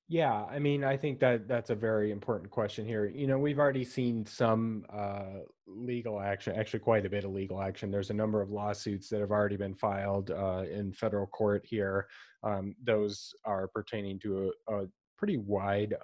Yeah, 0.09 0.45
I 0.51 0.59
mean, 0.59 0.83
I 0.83 0.97
think 0.97 1.21
that 1.21 1.47
that's 1.47 1.71
a 1.71 1.77
very 1.77 2.11
important 2.11 2.51
question 2.51 2.87
here. 2.87 3.07
You 3.07 3.29
know, 3.29 3.39
we've 3.39 3.61
already 3.61 3.85
seen 3.85 4.27
some 4.27 4.85
uh, 4.93 5.43
legal 5.69 6.21
action, 6.21 6.57
actually, 6.57 6.81
quite 6.81 7.07
a 7.07 7.11
bit 7.11 7.25
of 7.25 7.31
legal 7.31 7.63
action. 7.63 7.93
There's 7.93 8.11
a 8.11 8.15
number 8.15 8.41
of 8.41 8.51
lawsuits 8.51 9.09
that 9.11 9.21
have 9.21 9.31
already 9.31 9.57
been 9.57 9.75
filed 9.75 10.33
uh, 10.33 10.65
in 10.69 10.93
federal 10.93 11.29
court 11.29 11.65
here. 11.65 12.09
Um, 12.43 12.75
those 12.85 13.33
are 13.45 13.69
pertaining 13.69 14.19
to 14.21 14.53
a, 14.69 14.75
a 14.75 14.87
pretty 15.19 15.37
wide 15.37 15.95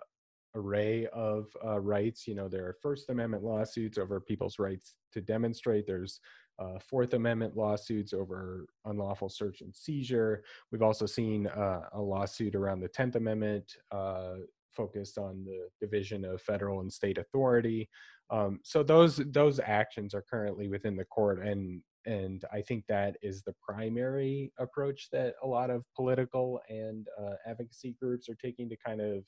array 0.55 1.07
of 1.13 1.47
uh, 1.65 1.81
rights. 1.81 2.27
You 2.27 2.35
know, 2.35 2.49
there 2.49 2.67
are 2.67 2.77
First 2.83 3.11
Amendment 3.11 3.43
lawsuits 3.43 3.99
over 3.99 4.21
people's 4.21 4.59
rights 4.59 4.95
to 5.13 5.21
demonstrate. 5.21 5.87
There's 5.87 6.21
uh, 6.59 6.79
Fourth 6.79 7.15
Amendment 7.15 7.57
lawsuits 7.57 8.13
over 8.13 8.67
unlawful 8.85 9.29
search 9.29 9.63
and 9.63 9.75
seizure. 9.75 10.45
We've 10.71 10.83
also 10.83 11.07
seen 11.07 11.47
uh, 11.47 11.89
a 11.93 12.01
lawsuit 12.01 12.55
around 12.55 12.81
the 12.81 12.89
Tenth 12.89 13.17
Amendment 13.17 13.77
uh, 13.91 14.35
focused 14.71 15.19
on 15.19 15.45
the 15.45 15.69
division 15.81 16.25
of 16.25 16.41
federal 16.41 16.81
and 16.81 16.93
state 16.93 17.19
authority. 17.19 17.89
Um, 18.31 18.61
so 18.63 18.83
those 18.83 19.17
those 19.17 19.61
actions 19.61 20.15
are 20.15 20.25
currently 20.29 20.69
within 20.69 20.97
the 20.97 21.05
court, 21.05 21.45
and 21.47 21.83
and 22.07 22.45
I 22.53 22.63
think 22.63 22.85
that 22.89 23.17
is 23.23 23.43
the 23.43 23.55
primary 23.67 24.53
approach 24.59 25.09
that 25.13 25.35
a 25.43 25.47
lot 25.47 25.71
of 25.71 25.85
political 25.95 26.61
and 26.69 27.07
uh, 27.21 27.35
advocacy 27.47 27.95
groups 28.01 28.29
are 28.29 28.35
taking 28.35 28.69
to 28.71 28.77
kind 28.85 29.01
of 29.01 29.25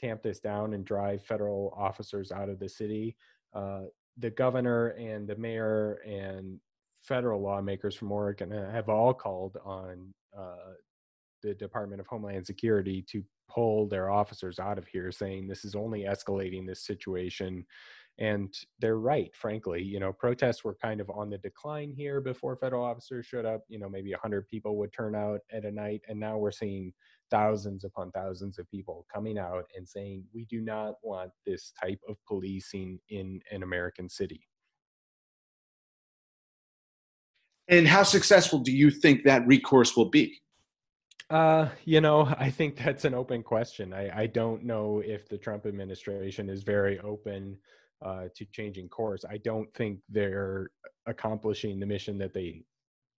tamp 0.00 0.22
this 0.22 0.40
down 0.40 0.74
and 0.74 0.84
drive 0.84 1.22
federal 1.22 1.74
officers 1.76 2.32
out 2.32 2.48
of 2.48 2.58
the 2.58 2.68
city. 2.68 3.16
Uh, 3.54 3.82
the 4.18 4.30
governor 4.30 4.88
and 4.88 5.28
the 5.28 5.36
mayor 5.36 6.00
and 6.06 6.58
federal 7.02 7.40
lawmakers 7.40 7.94
from 7.94 8.12
Oregon 8.12 8.50
have 8.50 8.88
all 8.88 9.14
called 9.14 9.56
on 9.64 10.12
uh, 10.36 10.74
the 11.42 11.54
Department 11.54 12.00
of 12.00 12.06
Homeland 12.06 12.46
Security 12.46 13.04
to 13.10 13.24
pull 13.48 13.88
their 13.88 14.10
officers 14.10 14.58
out 14.58 14.78
of 14.78 14.86
here, 14.86 15.10
saying 15.10 15.48
this 15.48 15.64
is 15.64 15.74
only 15.74 16.02
escalating 16.02 16.66
this 16.66 16.84
situation 16.84 17.64
and 18.20 18.54
they're 18.80 18.98
right 18.98 19.34
frankly 19.34 19.82
you 19.82 19.98
know 19.98 20.12
protests 20.12 20.62
were 20.62 20.74
kind 20.74 21.00
of 21.00 21.10
on 21.10 21.30
the 21.30 21.38
decline 21.38 21.90
here 21.90 22.20
before 22.20 22.54
federal 22.54 22.84
officers 22.84 23.26
showed 23.26 23.46
up 23.46 23.62
you 23.68 23.78
know 23.78 23.88
maybe 23.88 24.12
100 24.12 24.46
people 24.46 24.76
would 24.76 24.92
turn 24.92 25.14
out 25.14 25.40
at 25.52 25.64
a 25.64 25.70
night 25.70 26.02
and 26.08 26.20
now 26.20 26.36
we're 26.36 26.50
seeing 26.50 26.92
thousands 27.30 27.84
upon 27.84 28.10
thousands 28.12 28.58
of 28.58 28.70
people 28.70 29.06
coming 29.12 29.38
out 29.38 29.64
and 29.76 29.88
saying 29.88 30.24
we 30.34 30.44
do 30.46 30.60
not 30.60 30.94
want 31.02 31.30
this 31.46 31.72
type 31.82 32.00
of 32.08 32.16
policing 32.26 32.98
in 33.08 33.40
an 33.50 33.62
american 33.62 34.08
city 34.08 34.46
and 37.68 37.86
how 37.86 38.02
successful 38.02 38.58
do 38.58 38.72
you 38.72 38.90
think 38.90 39.24
that 39.24 39.46
recourse 39.46 39.96
will 39.96 40.10
be 40.10 40.40
uh, 41.30 41.68
you 41.84 42.00
know, 42.00 42.22
I 42.38 42.50
think 42.50 42.76
that's 42.76 43.04
an 43.04 43.14
open 43.14 43.42
question. 43.42 43.94
I, 43.94 44.22
I 44.22 44.26
don't 44.26 44.64
know 44.64 45.00
if 45.04 45.28
the 45.28 45.38
Trump 45.38 45.64
administration 45.64 46.50
is 46.50 46.62
very 46.62 46.98
open 46.98 47.56
uh, 48.04 48.24
to 48.34 48.44
changing 48.46 48.88
course. 48.88 49.24
I 49.28 49.38
don't 49.38 49.72
think 49.74 50.00
they're 50.08 50.70
accomplishing 51.06 51.78
the 51.78 51.86
mission 51.86 52.18
that 52.18 52.34
they 52.34 52.64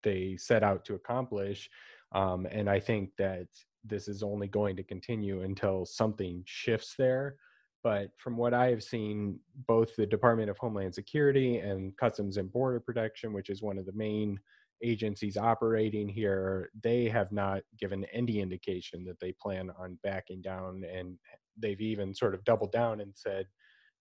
they 0.04 0.36
set 0.36 0.64
out 0.64 0.84
to 0.86 0.96
accomplish, 0.96 1.70
um, 2.12 2.48
and 2.48 2.68
I 2.68 2.80
think 2.80 3.12
that 3.20 3.48
this 3.84 4.08
is 4.08 4.24
only 4.24 4.48
going 4.48 4.76
to 4.76 4.84
continue 4.84 5.42
until 5.42 5.86
something 5.86 6.44
shifts 6.46 6.96
there. 6.98 7.36
But 7.84 8.10
from 8.18 8.38
what 8.38 8.54
I 8.54 8.70
have 8.70 8.84
seen, 8.84 9.40
both 9.68 9.96
the 9.96 10.06
Department 10.06 10.50
of 10.50 10.58
Homeland 10.58 10.94
Security 10.94 11.58
and 11.58 11.98
Customs 11.98 12.38
and 12.38 12.52
Border 12.52 12.80
Protection, 12.80 13.34
which 13.34 13.50
is 13.50 13.64
one 13.64 13.80
of 13.80 13.86
the 13.86 13.94
main 13.94 14.40
agencies 14.84 15.36
operating 15.36 16.08
here, 16.08 16.70
they 16.84 17.06
have 17.06 17.32
not 17.32 17.62
given 17.80 18.06
any 18.14 18.40
indication 18.40 19.04
that 19.06 19.20
they 19.20 19.34
plan 19.42 19.72
on 19.80 19.98
backing 20.04 20.42
down. 20.42 20.84
And 20.92 21.18
they've 21.58 21.82
even 21.82 22.14
sort 22.14 22.36
of 22.36 22.44
doubled 22.44 22.72
down 22.72 23.02
and 23.02 23.14
said, 23.16 23.48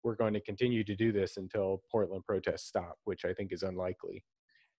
we're 0.02 0.16
going 0.16 0.34
to 0.34 0.40
continue 0.40 0.84
to 0.84 0.96
do 0.96 1.12
this 1.12 1.36
until 1.36 1.82
Portland 1.90 2.24
protests 2.26 2.66
stop, 2.66 2.96
which 3.04 3.24
I 3.24 3.32
think 3.32 3.52
is 3.52 3.62
unlikely. 3.62 4.24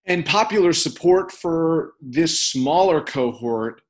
And 0.05 0.25
popular 0.25 0.73
support 0.73 1.31
for 1.31 1.93
this 2.01 2.39
smaller 2.39 3.01
cohort 3.01 3.81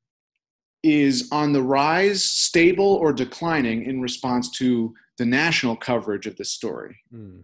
is 0.84 1.30
on 1.32 1.54
the 1.54 1.62
rise, 1.62 2.24
stable, 2.24 2.96
or 2.96 3.14
declining 3.14 3.84
in 3.84 4.02
response 4.02 4.50
to 4.50 4.94
the 5.18 5.26
national 5.26 5.76
coverage 5.76 6.26
of 6.26 6.36
this 6.38 6.52
story? 6.52 6.98
Hmm. 7.12 7.42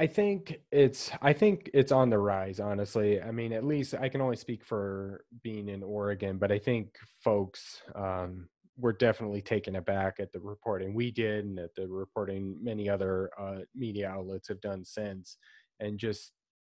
I 0.00 0.06
think 0.06 0.60
it's 0.70 1.10
I 1.20 1.32
think 1.32 1.70
it's 1.74 1.90
on 1.90 2.08
the 2.08 2.18
rise, 2.18 2.60
honestly. 2.60 3.20
I 3.20 3.32
mean, 3.32 3.52
at 3.52 3.64
least 3.64 3.94
I 3.94 4.08
can 4.08 4.20
only 4.20 4.36
speak 4.36 4.64
for 4.64 5.24
being 5.42 5.68
in 5.68 5.82
Oregon, 5.82 6.38
but 6.38 6.52
I 6.52 6.58
think 6.58 6.96
folks 7.18 7.82
um, 7.96 8.48
were 8.78 8.92
definitely 8.92 9.42
taken 9.42 9.76
aback 9.76 10.20
at 10.20 10.32
the 10.32 10.38
reporting 10.38 10.94
we 10.94 11.10
did 11.10 11.44
and 11.44 11.58
at 11.58 11.74
the 11.74 11.88
reporting 11.88 12.56
many 12.62 12.88
other 12.88 13.30
uh, 13.38 13.58
media 13.74 14.08
outlets 14.08 14.46
have 14.48 14.60
done 14.60 14.84
since 14.84 15.36
and 15.80 15.98
just 15.98 16.32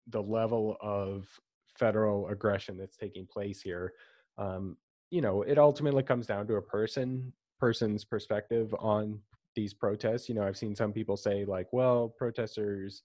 the 0.07 0.21
level 0.21 0.77
of 0.81 1.27
federal 1.77 2.27
aggression 2.29 2.77
that's 2.77 2.95
taking 2.95 3.27
place 3.27 3.61
here 3.61 3.93
um, 4.37 4.77
you 5.09 5.21
know 5.21 5.41
it 5.43 5.57
ultimately 5.57 6.03
comes 6.03 6.27
down 6.27 6.47
to 6.47 6.55
a 6.55 6.61
person 6.61 7.31
person's 7.59 8.05
perspective 8.05 8.73
on 8.79 9.19
these 9.55 9.73
protests 9.73 10.29
you 10.29 10.35
know 10.35 10.43
i've 10.43 10.57
seen 10.57 10.75
some 10.75 10.93
people 10.93 11.17
say 11.17 11.43
like 11.45 11.67
well 11.71 12.13
protesters 12.17 13.03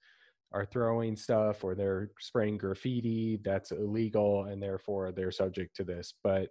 are 0.54 0.64
throwing 0.64 1.16
stuff 1.16 1.64
or 1.64 1.74
they're 1.74 2.10
spraying 2.20 2.56
graffiti 2.56 3.40
that's 3.44 3.72
illegal 3.72 4.44
and 4.44 4.62
therefore 4.62 5.10
they're 5.10 5.32
subject 5.32 5.74
to 5.74 5.82
this. 5.82 6.14
But 6.22 6.48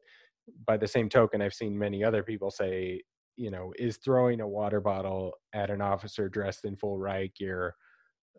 by 0.68 0.76
the 0.76 0.88
same 0.88 1.08
token 1.08 1.42
i've 1.42 1.54
seen 1.54 1.78
many 1.78 2.04
other 2.04 2.22
people 2.22 2.52
say 2.52 3.02
you 3.38 3.50
know 3.50 3.72
is 3.80 3.96
throwing 3.96 4.42
a 4.42 4.48
water 4.48 4.82
bottle 4.82 5.32
at 5.54 5.70
an 5.70 5.80
officer 5.80 6.28
dressed 6.28 6.66
in 6.66 6.76
full 6.76 7.00
riot 7.00 7.34
gear 7.34 7.74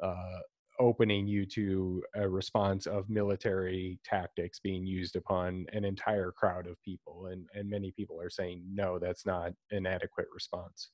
uh, 0.03 0.41
opening 0.81 1.27
you 1.27 1.47
to 1.47 2.03
a 2.17 2.29
response 2.29 2.87
of 2.87 3.09
military 3.09 3.99
tactics 4.05 4.61
being 4.61 4.87
used 4.87 5.17
upon 5.17 5.67
an 5.73 5.85
entire 5.85 6.33
crowd 6.33 6.67
of 6.67 6.81
people 6.83 7.27
and 7.31 7.47
and 7.55 7.69
many 7.69 7.93
people 7.93 8.21
are 8.21 8.31
saying 8.31 8.63
no 8.73 8.99
that's 8.99 9.27
not 9.27 9.53
an 9.71 9.87
adequate 9.87 10.27
response 10.33 10.91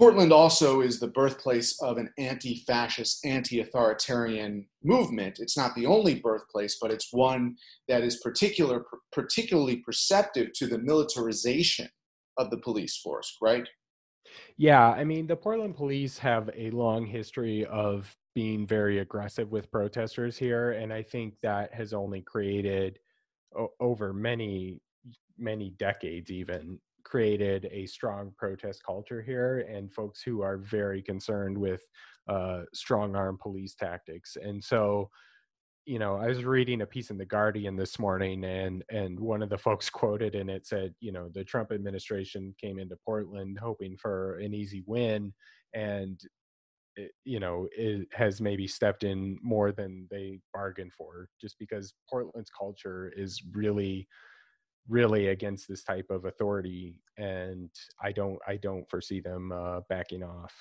Portland 0.00 0.32
also 0.32 0.80
is 0.80 0.98
the 0.98 1.08
birthplace 1.08 1.78
of 1.82 1.98
an 1.98 2.10
anti 2.16 2.64
fascist, 2.66 3.22
anti 3.26 3.60
authoritarian 3.60 4.66
movement. 4.82 5.36
It's 5.40 5.58
not 5.58 5.74
the 5.74 5.84
only 5.84 6.14
birthplace, 6.14 6.78
but 6.80 6.90
it's 6.90 7.12
one 7.12 7.56
that 7.86 8.02
is 8.02 8.16
particular, 8.16 8.86
particularly 9.12 9.76
perceptive 9.84 10.54
to 10.54 10.66
the 10.66 10.78
militarization 10.78 11.90
of 12.38 12.48
the 12.48 12.56
police 12.56 12.96
force, 12.96 13.36
right? 13.42 13.68
Yeah, 14.56 14.88
I 14.90 15.04
mean, 15.04 15.26
the 15.26 15.36
Portland 15.36 15.76
police 15.76 16.18
have 16.18 16.50
a 16.54 16.70
long 16.70 17.06
history 17.06 17.64
of 17.66 18.14
being 18.34 18.66
very 18.66 18.98
aggressive 18.98 19.50
with 19.50 19.70
protesters 19.70 20.36
here. 20.36 20.72
And 20.72 20.92
I 20.92 21.02
think 21.02 21.34
that 21.42 21.72
has 21.74 21.92
only 21.92 22.22
created 22.22 22.98
o- 23.56 23.72
over 23.80 24.12
many, 24.12 24.80
many 25.38 25.70
decades, 25.70 26.30
even 26.30 26.80
created 27.04 27.68
a 27.72 27.86
strong 27.86 28.32
protest 28.36 28.84
culture 28.84 29.22
here 29.22 29.60
and 29.68 29.92
folks 29.92 30.22
who 30.22 30.42
are 30.42 30.58
very 30.58 31.02
concerned 31.02 31.56
with 31.58 31.82
uh, 32.28 32.62
strong 32.74 33.16
arm 33.16 33.38
police 33.40 33.74
tactics. 33.74 34.36
And 34.40 34.62
so, 34.62 35.10
you 35.86 35.98
know, 35.98 36.16
I 36.16 36.26
was 36.28 36.44
reading 36.44 36.82
a 36.82 36.86
piece 36.86 37.10
in 37.10 37.18
the 37.18 37.24
Guardian 37.24 37.76
this 37.76 37.98
morning, 37.98 38.44
and 38.44 38.84
and 38.90 39.18
one 39.18 39.42
of 39.42 39.50
the 39.50 39.58
folks 39.58 39.90
quoted 39.90 40.34
in 40.34 40.48
it 40.48 40.66
said, 40.66 40.94
you 41.00 41.12
know, 41.12 41.28
the 41.34 41.44
Trump 41.44 41.72
administration 41.72 42.54
came 42.60 42.78
into 42.78 42.96
Portland 43.04 43.58
hoping 43.60 43.96
for 43.96 44.38
an 44.38 44.54
easy 44.54 44.82
win, 44.86 45.32
and 45.74 46.20
it, 46.96 47.12
you 47.24 47.40
know, 47.40 47.68
it 47.72 48.06
has 48.12 48.40
maybe 48.40 48.66
stepped 48.66 49.04
in 49.04 49.38
more 49.42 49.72
than 49.72 50.06
they 50.10 50.40
bargained 50.52 50.92
for, 50.92 51.28
just 51.40 51.58
because 51.58 51.94
Portland's 52.08 52.50
culture 52.50 53.12
is 53.16 53.42
really 53.52 54.06
really 54.88 55.28
against 55.28 55.68
this 55.68 55.84
type 55.84 56.06
of 56.10 56.24
authority 56.24 56.98
and 57.18 57.70
i 58.02 58.10
don't 58.10 58.38
i 58.48 58.56
don't 58.56 58.88
foresee 58.90 59.20
them 59.20 59.52
uh, 59.52 59.80
backing 59.88 60.22
off. 60.22 60.52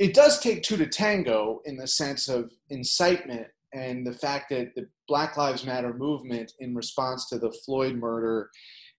It 0.00 0.12
does 0.12 0.40
take 0.40 0.64
two 0.64 0.76
to 0.78 0.86
tango 0.86 1.60
in 1.64 1.76
the 1.76 1.86
sense 1.86 2.28
of 2.28 2.50
incitement 2.68 3.46
and 3.74 4.06
the 4.06 4.12
fact 4.12 4.48
that 4.50 4.74
the 4.74 4.86
black 5.08 5.36
lives 5.36 5.64
matter 5.64 5.92
movement 5.92 6.52
in 6.60 6.74
response 6.74 7.28
to 7.28 7.38
the 7.38 7.52
floyd 7.64 7.96
murder 7.96 8.48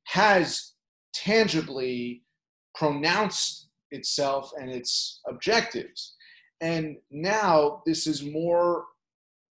has 0.03 0.73
tangibly 1.13 2.21
pronounced 2.75 3.69
itself 3.91 4.51
and 4.59 4.69
its 4.69 5.21
objectives 5.27 6.15
and 6.61 6.97
now 7.11 7.81
this 7.85 8.07
is 8.07 8.23
more 8.23 8.85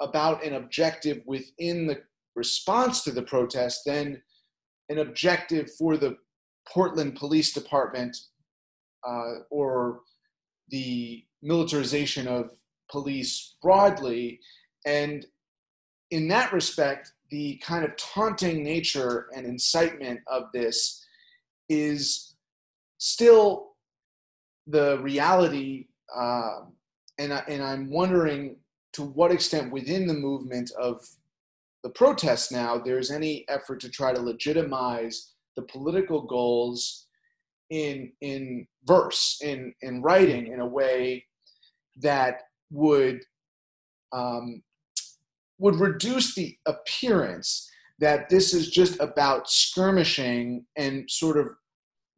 about 0.01 0.45
an 0.45 0.55
objective 0.55 1.23
within 1.27 1.87
the 1.87 2.03
response 2.37 3.03
to 3.05 3.11
the 3.11 3.23
protest 3.23 3.83
than 3.87 4.21
an 4.89 4.99
objective 4.99 5.71
for 5.79 5.97
the 5.97 6.17
Portland 6.69 7.17
Police 7.17 7.53
Department 7.53 8.17
uh, 9.07 9.41
or 9.51 10.01
the 10.71 11.25
militarization 11.43 12.27
of 12.27 12.51
police 12.91 13.57
broadly. 13.63 14.41
And 14.85 15.27
in 16.11 16.29
that 16.29 16.53
respect, 16.53 17.13
the 17.31 17.57
kind 17.57 17.85
of 17.85 17.97
taunting 17.97 18.63
nature 18.63 19.27
and 19.35 19.47
incitement 19.47 20.21
of 20.27 20.45
this 20.53 21.05
is 21.69 22.35
still 22.99 23.73
the 24.67 24.99
reality. 25.01 25.89
Uh, 26.15 26.61
and, 27.19 27.33
I, 27.33 27.43
and 27.49 27.63
I'm 27.63 27.91
wondering 27.91 28.57
to 28.95 29.03
what 29.03 29.33
extent 29.33 29.73
within 29.73 30.07
the 30.07 30.15
movement 30.15 30.71
of 30.79 31.05
the 31.83 31.91
protests 31.91 32.51
now, 32.51 32.79
there's 32.79 33.11
any 33.11 33.45
effort 33.49 33.81
to 33.81 33.91
try 33.91 34.13
to 34.13 34.21
legitimize 34.21 35.33
the 35.57 35.63
political 35.63 36.23
goals 36.23 37.07
in 37.71 38.13
in 38.21 38.67
verse, 38.85 39.39
in 39.43 39.75
in 39.83 40.03
writing, 40.03 40.49
in 40.49 40.61
a 40.61 40.67
way 40.67 41.25
that 41.97 42.43
would 42.71 43.21
um, 44.13 44.63
would 45.59 45.77
reduce 45.77 46.35
the 46.35 46.57
appearance 46.67 47.71
that 47.99 48.29
this 48.29 48.53
is 48.53 48.71
just 48.71 49.01
about 49.01 49.49
skirmishing 49.49 50.65
and 50.77 51.09
sort 51.09 51.37
of 51.37 51.49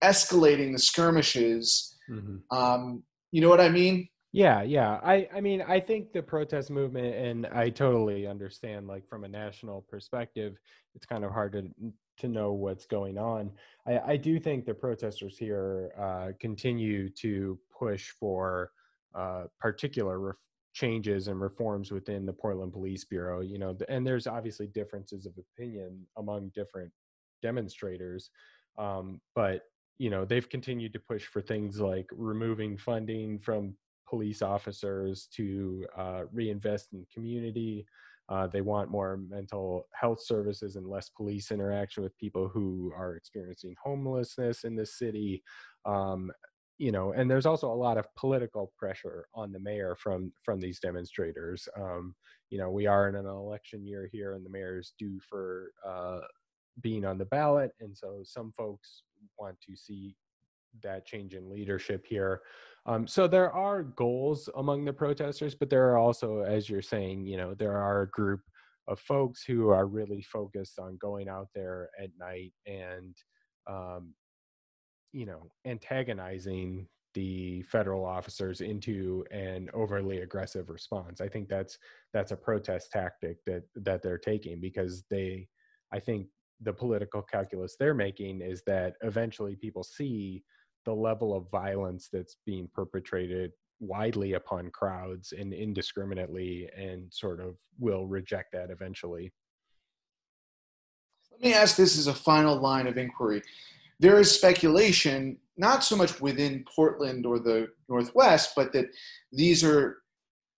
escalating 0.03 0.73
the 0.73 0.79
skirmishes. 0.79 1.95
Mm-hmm. 2.11 2.57
Um, 2.57 3.03
you 3.33 3.41
know 3.41 3.49
what 3.49 3.61
I 3.61 3.69
mean? 3.69 4.09
Yeah, 4.33 4.63
yeah. 4.63 5.01
I 5.03 5.29
I 5.35 5.41
mean, 5.41 5.63
I 5.63 5.81
think 5.81 6.13
the 6.13 6.23
protest 6.23 6.71
movement 6.71 7.15
and 7.15 7.47
I 7.47 7.71
totally 7.71 8.27
understand 8.27 8.87
like 8.87 9.09
from 9.09 9.25
a 9.25 9.29
national 9.29 9.83
perspective, 9.89 10.57
it's 10.95 11.07
kind 11.07 11.25
of 11.25 11.33
hard 11.33 11.53
to 11.53 11.71
to 12.19 12.29
know 12.29 12.53
what's 12.53 12.87
going 12.87 13.19
on. 13.19 13.51
I 13.87 13.99
I 13.99 14.17
do 14.17 14.39
think 14.39 14.67
the 14.67 14.75
protesters 14.75 15.39
here 15.39 15.93
uh, 15.99 16.33
continue 16.39 17.09
to 17.21 17.59
push 17.79 18.11
for 18.11 18.73
uh, 19.15 19.45
particular 19.59 20.37
changes 20.77 21.29
and 21.29 21.41
reforms 21.41 21.91
within 21.91 22.27
the 22.27 22.33
Portland 22.35 22.71
Police 22.71 23.03
Bureau, 23.03 23.41
you 23.41 23.59
know, 23.59 23.75
and 23.89 24.07
there's 24.07 24.27
obviously 24.27 24.67
differences 24.67 25.25
of 25.25 25.33
opinion 25.39 26.07
among 26.19 26.51
different 26.55 26.93
demonstrators. 27.41 28.29
Um, 28.77 29.23
but 29.35 29.63
you 29.99 30.11
know 30.11 30.27
they've 30.27 30.51
continued 30.51 30.93
to 30.93 30.99
push 30.99 31.25
for 31.25 31.41
things 31.41 31.81
like 31.81 32.11
removing 32.13 32.77
funding 32.77 33.39
from 33.39 33.75
police 34.07 34.43
officers 34.43 35.29
to 35.35 35.87
uh, 35.97 36.25
reinvest 36.31 36.93
in 36.93 37.07
community. 37.13 37.87
Uh, 38.29 38.47
they 38.47 38.61
want 38.61 38.91
more 38.91 39.19
mental 39.31 39.89
health 39.99 40.21
services 40.23 40.77
and 40.77 40.87
less 40.87 41.09
police 41.09 41.51
interaction 41.51 42.03
with 42.03 42.19
people 42.19 42.49
who 42.49 42.93
are 42.95 43.17
experiencing 43.17 43.75
homelessness 43.83 44.65
in 44.65 44.77
this 44.77 44.99
city. 44.99 45.43
Um, 45.87 46.31
you 46.79 46.93
know, 46.93 47.13
and 47.13 47.31
there's 47.31 47.47
also 47.47 47.73
a 47.73 47.75
lot 47.75 47.99
of 47.99 48.15
political 48.17 48.73
pressure 48.79 49.27
on 49.35 49.53
the 49.53 49.61
mayor 49.61 49.97
from 49.99 50.33
from 50.45 50.61
these 50.61 50.81
demonstrators. 50.81 51.69
Um, 51.79 52.15
you 52.51 52.59
know, 52.59 52.71
we 52.71 52.87
are 52.87 53.09
in 53.09 53.17
an 53.17 53.27
election 53.27 53.87
year 53.87 54.09
here, 54.13 54.35
and 54.35 54.45
the 54.45 54.51
mayor 54.51 54.79
is 54.79 54.93
due 54.99 55.19
for 55.29 55.71
uh, 55.87 56.21
being 56.83 57.05
on 57.05 57.19
the 57.19 57.25
ballot, 57.27 57.73
and 57.81 57.97
so 57.97 58.21
some 58.25 58.53
folks 58.53 59.03
want 59.39 59.57
to 59.63 59.77
see 59.77 60.17
that 60.83 61.07
change 61.07 61.35
in 61.35 61.51
leadership 61.51 62.05
here. 62.07 62.43
Um, 62.85 63.07
so 63.07 63.27
there 63.27 63.51
are 63.53 63.83
goals 63.83 64.49
among 64.57 64.85
the 64.85 64.93
protesters, 64.93 65.55
but 65.55 65.71
there 65.71 65.91
are 65.91 65.99
also, 65.99 66.41
as 66.41 66.69
you're 66.69 66.83
saying, 66.83 67.27
you 67.27 67.37
know, 67.37 67.55
there 67.55 67.77
are 67.77 68.03
a 68.03 68.11
group 68.11 68.41
of 68.87 69.01
folks 69.01 69.43
who 69.43 69.71
are 69.71 69.87
really 69.87 70.23
focused 70.23 70.79
on 70.79 70.99
going 71.01 71.29
out 71.29 71.49
there 71.55 71.91
at 72.01 72.11
night 72.19 72.53
and, 72.67 73.17
um, 73.69 74.15
you 75.17 75.25
know, 75.25 75.41
antagonizing 75.65 76.87
the 77.15 77.63
federal 77.63 78.05
officers 78.05 78.61
into 78.61 79.25
an 79.31 79.71
overly 79.73 80.19
aggressive 80.19 80.69
response. 80.69 81.23
I 81.23 81.29
think 81.29 81.49
that's 81.49 81.79
that's 82.13 82.33
a 82.33 82.37
protest 82.37 82.93
tactic 82.93 83.39
that 83.47 83.63
that 83.77 84.03
they're 84.03 84.19
taking 84.19 84.61
because 84.61 85.05
they, 85.09 85.49
I 85.91 86.01
think 86.01 86.27
the 86.61 86.73
political 86.75 87.23
calculus 87.23 87.77
they're 87.81 87.95
making 87.95 88.43
is 88.43 88.63
that 88.67 88.97
eventually 89.03 89.57
people 89.57 89.83
see 89.83 90.45
the 90.85 90.93
level 90.93 91.35
of 91.35 91.51
violence 91.51 92.11
that's 92.13 92.37
being 92.45 92.69
perpetrated 92.75 93.53
widely 93.81 94.35
upon 94.35 94.71
crowds 94.71 95.33
and 95.33 95.55
indiscriminately 95.55 96.69
and 96.77 97.11
sort 97.11 97.41
of 97.41 97.57
will 97.79 98.07
reject 98.07 98.53
that 98.53 98.71
eventually. 98.71 99.33
Let 101.33 101.41
me 101.41 101.55
ask 101.55 101.77
this 101.77 101.99
as 101.99 102.07
a 102.07 102.15
final 102.15 102.61
line 102.61 102.87
of 102.87 102.99
inquiry. 102.99 103.43
There 103.99 104.21
is 104.21 104.31
speculation, 104.31 105.39
not 105.57 105.85
so 105.85 105.97
much 105.97 106.21
within 106.21 106.65
Portland 106.75 107.25
or 107.25 107.39
the 107.39 107.69
Northwest, 107.89 108.53
but 108.55 108.73
that 108.73 108.87
these 109.33 109.65
are 109.65 109.99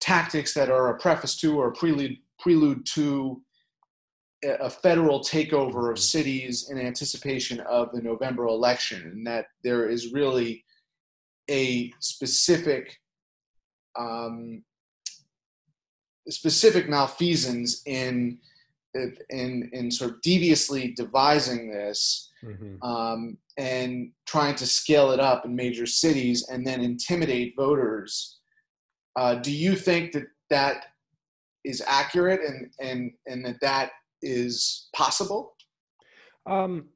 tactics 0.00 0.54
that 0.54 0.70
are 0.70 0.88
a 0.88 0.98
preface 0.98 1.36
to 1.40 1.58
or 1.58 1.68
a 1.68 1.72
prelude, 1.72 2.16
prelude 2.40 2.84
to 2.94 3.42
a 4.44 4.70
federal 4.70 5.20
takeover 5.20 5.90
of 5.90 5.98
cities 5.98 6.70
in 6.70 6.78
anticipation 6.78 7.60
of 7.60 7.90
the 7.92 8.00
November 8.00 8.46
election, 8.46 9.02
and 9.02 9.26
that 9.26 9.46
there 9.64 9.88
is 9.88 10.12
really 10.12 10.64
a 11.50 11.92
specific 11.98 12.98
um, 13.98 14.62
specific 16.28 16.88
malfeasance 16.88 17.82
in 17.86 18.38
in 18.94 19.70
in 19.72 19.90
sort 19.90 20.12
of 20.12 20.22
deviously 20.22 20.92
devising 20.96 21.70
this 21.70 22.30
mm-hmm. 22.44 22.82
um, 22.82 23.36
and 23.56 24.10
trying 24.26 24.54
to 24.56 24.66
scale 24.66 25.10
it 25.10 25.20
up 25.20 25.44
in 25.44 25.54
major 25.54 25.86
cities 25.86 26.48
and 26.48 26.66
then 26.66 26.80
intimidate 26.80 27.54
voters. 27.56 28.38
Uh, 29.16 29.34
do 29.34 29.52
you 29.52 29.74
think 29.74 30.12
that 30.12 30.26
that 30.50 30.84
is 31.64 31.82
accurate 31.86 32.40
and 32.40 32.70
and 32.80 33.12
and 33.26 33.44
that 33.44 33.58
that 33.60 33.90
is 34.22 34.88
possible? 34.94 35.54
Um, 36.46 36.86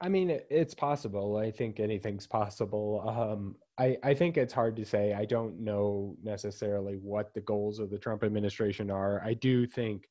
I 0.00 0.08
mean, 0.08 0.38
it's 0.48 0.74
possible. 0.74 1.38
I 1.38 1.50
think 1.50 1.80
anything's 1.80 2.26
possible. 2.26 3.02
Um, 3.06 3.56
I, 3.78 3.96
I 4.02 4.14
think 4.14 4.36
it's 4.36 4.52
hard 4.52 4.76
to 4.76 4.84
say. 4.84 5.12
I 5.12 5.24
don't 5.24 5.58
know 5.60 6.16
necessarily 6.22 6.94
what 6.96 7.34
the 7.34 7.40
goals 7.40 7.78
of 7.80 7.90
the 7.90 7.98
Trump 7.98 8.22
administration 8.22 8.90
are. 8.90 9.20
I 9.24 9.34
do 9.34 9.66
think 9.66 10.08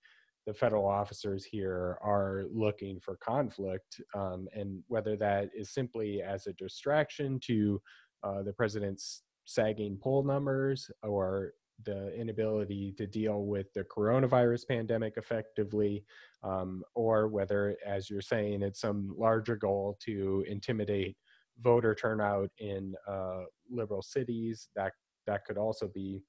the 0.47 0.53
federal 0.53 0.87
officers 0.87 1.43
here 1.43 1.99
are 2.01 2.45
looking 2.49 3.01
for 3.01 3.17
conflict, 3.17 4.01
um, 4.15 4.47
and 4.53 4.81
whether 4.87 5.17
that 5.17 5.49
is 5.53 5.71
simply 5.71 6.21
as 6.23 6.47
a 6.47 6.53
distraction 6.53 7.37
to 7.45 7.81
uh, 8.23 8.41
the 8.43 8.53
president's 8.53 9.23
sagging 9.43 9.97
poll 10.01 10.23
numbers 10.23 10.89
or 11.03 11.51
the 11.85 12.15
inability 12.15 12.93
to 12.97 13.05
deal 13.05 13.43
with 13.43 13.67
the 13.73 13.83
coronavirus 13.83 14.65
pandemic 14.67 15.13
effectively, 15.17 16.05
um, 16.43 16.81
or 16.95 17.27
whether, 17.27 17.75
as 17.85 18.09
you're 18.09 18.21
saying, 18.21 18.61
it's 18.61 18.79
some 18.79 19.13
larger 19.17 19.57
goal 19.57 19.97
to 19.99 20.45
intimidate 20.47 21.17
voter 21.61 21.93
turnout 21.93 22.49
in 22.59 22.95
uh, 23.07 23.41
liberal 23.69 24.01
cities. 24.01 24.69
That 24.77 24.93
that 25.27 25.43
could 25.43 25.57
also 25.57 25.89
be. 25.93 26.23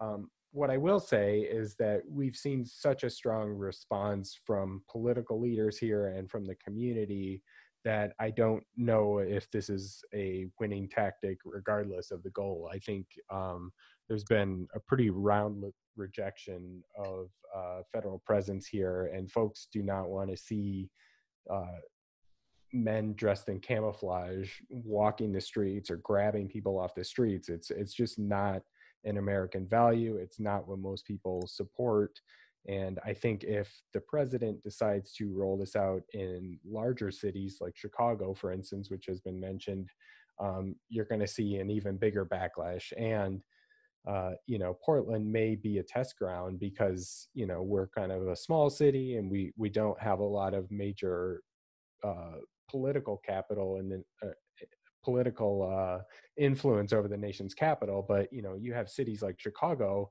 Um, 0.00 0.28
what 0.52 0.70
I 0.70 0.76
will 0.76 1.00
say 1.00 1.40
is 1.40 1.74
that 1.76 2.02
we've 2.08 2.36
seen 2.36 2.64
such 2.64 3.04
a 3.04 3.10
strong 3.10 3.50
response 3.50 4.38
from 4.46 4.82
political 4.90 5.40
leaders 5.40 5.78
here 5.78 6.08
and 6.08 6.30
from 6.30 6.44
the 6.44 6.54
community 6.56 7.42
that 7.84 8.12
I 8.20 8.30
don't 8.30 8.62
know 8.76 9.18
if 9.18 9.50
this 9.50 9.68
is 9.68 10.04
a 10.14 10.46
winning 10.60 10.88
tactic, 10.88 11.38
regardless 11.44 12.10
of 12.10 12.22
the 12.22 12.30
goal. 12.30 12.70
I 12.72 12.78
think 12.78 13.06
um, 13.30 13.72
there's 14.08 14.24
been 14.24 14.68
a 14.74 14.80
pretty 14.80 15.10
round 15.10 15.64
rejection 15.96 16.82
of 16.96 17.28
uh, 17.54 17.80
federal 17.92 18.22
presence 18.24 18.66
here, 18.66 19.10
and 19.14 19.32
folks 19.32 19.68
do 19.72 19.82
not 19.82 20.10
want 20.10 20.30
to 20.30 20.36
see 20.36 20.90
uh, 21.50 21.78
men 22.72 23.14
dressed 23.14 23.48
in 23.48 23.58
camouflage 23.58 24.50
walking 24.68 25.32
the 25.32 25.40
streets 25.40 25.90
or 25.90 25.96
grabbing 25.96 26.48
people 26.48 26.78
off 26.78 26.94
the 26.94 27.04
streets. 27.04 27.48
It's 27.48 27.70
it's 27.70 27.94
just 27.94 28.18
not 28.18 28.62
an 29.04 29.18
American 29.18 29.66
value. 29.66 30.16
It's 30.16 30.40
not 30.40 30.66
what 30.68 30.78
most 30.78 31.04
people 31.04 31.46
support. 31.46 32.20
And 32.68 33.00
I 33.04 33.12
think 33.12 33.42
if 33.42 33.82
the 33.92 34.00
president 34.00 34.62
decides 34.62 35.12
to 35.14 35.32
roll 35.32 35.56
this 35.56 35.74
out 35.74 36.02
in 36.12 36.58
larger 36.64 37.10
cities 37.10 37.58
like 37.60 37.76
Chicago, 37.76 38.34
for 38.34 38.52
instance, 38.52 38.90
which 38.90 39.06
has 39.06 39.20
been 39.20 39.40
mentioned, 39.40 39.88
um, 40.40 40.76
you're 40.88 41.04
going 41.04 41.20
to 41.20 41.26
see 41.26 41.56
an 41.56 41.70
even 41.70 41.96
bigger 41.96 42.24
backlash. 42.24 42.92
And 42.96 43.42
uh, 44.08 44.32
you 44.46 44.58
know, 44.58 44.76
Portland 44.84 45.30
may 45.30 45.54
be 45.54 45.78
a 45.78 45.82
test 45.82 46.18
ground 46.18 46.58
because 46.58 47.28
you 47.34 47.46
know 47.46 47.62
we're 47.62 47.86
kind 47.88 48.10
of 48.10 48.26
a 48.26 48.36
small 48.36 48.68
city 48.68 49.16
and 49.16 49.30
we 49.30 49.52
we 49.56 49.68
don't 49.68 50.00
have 50.00 50.18
a 50.18 50.24
lot 50.24 50.54
of 50.54 50.70
major 50.70 51.40
uh, 52.04 52.38
political 52.68 53.20
capital 53.24 53.76
and 53.76 53.92
the 53.92 54.04
uh, 54.26 54.32
political 55.02 55.62
uh, 55.62 56.02
influence 56.36 56.92
over 56.92 57.08
the 57.08 57.16
nation's 57.16 57.54
capital. 57.54 58.04
But 58.06 58.32
you 58.32 58.42
know, 58.42 58.54
you 58.54 58.72
have 58.74 58.88
cities 58.88 59.22
like 59.22 59.40
Chicago. 59.40 60.10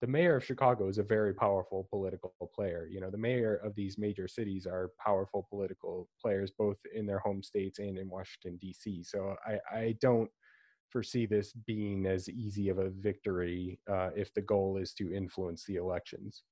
The 0.00 0.06
mayor 0.06 0.36
of 0.36 0.44
Chicago 0.44 0.88
is 0.88 0.98
a 0.98 1.02
very 1.02 1.34
powerful 1.34 1.86
political 1.90 2.32
player. 2.54 2.88
You 2.90 3.00
know, 3.00 3.10
the 3.10 3.18
mayor 3.18 3.56
of 3.56 3.74
these 3.74 3.98
major 3.98 4.26
cities 4.26 4.66
are 4.66 4.92
powerful 4.98 5.46
political 5.50 6.08
players, 6.20 6.50
both 6.50 6.78
in 6.94 7.04
their 7.06 7.18
home 7.18 7.42
states 7.42 7.78
and 7.78 7.98
in 7.98 8.08
Washington 8.08 8.56
D.C. 8.62 9.02
So 9.02 9.36
I, 9.46 9.58
I 9.76 9.96
don't 10.00 10.30
foresee 10.90 11.26
this 11.26 11.52
being 11.52 12.06
as 12.06 12.28
easy 12.28 12.68
of 12.68 12.78
a 12.78 12.90
victory 12.90 13.78
uh, 13.90 14.10
if 14.16 14.32
the 14.34 14.40
goal 14.40 14.78
is 14.78 14.92
to 14.94 15.14
influence 15.14 15.64
the 15.64 15.76
elections. 15.76 16.44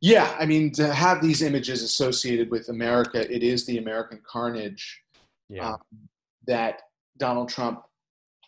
Yeah, 0.00 0.34
I 0.38 0.46
mean, 0.46 0.72
to 0.72 0.92
have 0.92 1.22
these 1.22 1.42
images 1.42 1.82
associated 1.82 2.50
with 2.50 2.68
America, 2.68 3.32
it 3.32 3.42
is 3.42 3.64
the 3.64 3.78
American 3.78 4.20
carnage 4.26 5.00
yeah. 5.48 5.72
um, 5.72 5.78
that 6.46 6.82
Donald 7.18 7.48
Trump 7.48 7.82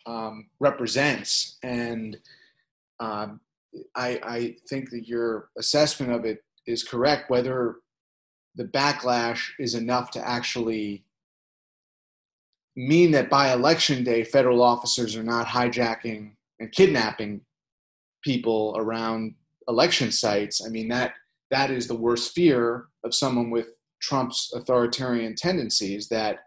um, 0.07 0.47
represents. 0.61 1.59
And 1.63 2.17
um, 3.01 3.41
I, 3.95 4.21
I 4.23 4.57
think 4.69 4.91
that 4.91 5.07
your 5.07 5.51
assessment 5.59 6.13
of 6.13 6.25
it 6.25 6.43
is 6.67 6.83
correct. 6.83 7.31
Whether 7.31 7.77
the 8.55 8.65
backlash 8.65 9.51
is 9.59 9.75
enough 9.75 10.11
to 10.13 10.29
actually 10.29 11.05
mean 12.77 13.11
that 13.13 13.31
by 13.31 13.53
election 13.53 14.05
day, 14.05 14.25
federal 14.25 14.63
officers 14.63 15.17
are 15.17 15.23
not 15.23 15.47
hijacking 15.47 16.33
and 16.61 16.73
kidnapping 16.73 17.41
people 18.23 18.75
around 18.79 19.35
election 19.69 20.11
sites. 20.11 20.65
I 20.65 20.69
mean, 20.69 20.89
that 20.89 21.15
that 21.51 21.71
is 21.71 21.87
the 21.87 21.95
worst 21.95 22.35
fear 22.35 22.87
of 23.05 23.15
someone 23.15 23.51
with 23.51 23.69
Trump's 24.01 24.53
authoritarian 24.55 25.35
tendencies 25.35 26.09
that 26.09 26.41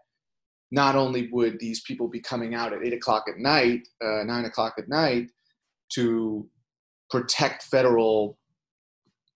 not 0.70 0.94
only 0.94 1.28
would 1.32 1.58
these 1.58 1.80
people 1.82 2.08
be 2.08 2.20
coming 2.20 2.54
out 2.54 2.72
at 2.72 2.82
eight 2.84 2.92
o'clock 2.92 3.24
at 3.28 3.38
night, 3.38 3.88
uh, 4.02 4.22
nine 4.24 4.44
o'clock 4.44 4.74
at 4.78 4.88
night 4.88 5.30
to 5.94 6.48
protect 7.10 7.64
federal 7.64 8.38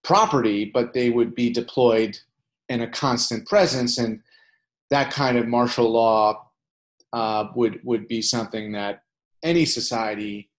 property, 0.05 0.71
but 0.73 0.93
they 0.93 1.11
would 1.11 1.35
be 1.35 1.51
deployed 1.51 2.17
in 2.69 2.83
a 2.83 2.91
constant 2.91 3.47
presence. 3.49 3.99
And 3.99 4.21
that 4.91 5.11
kind 5.11 5.37
of 5.37 5.49
martial 5.49 5.91
law 5.91 6.51
uh, 7.13 7.49
would, 7.57 7.81
would 7.85 8.07
be 8.07 8.23
something 8.23 8.73
that 8.73 9.03
any 9.43 9.65
society 9.65 10.51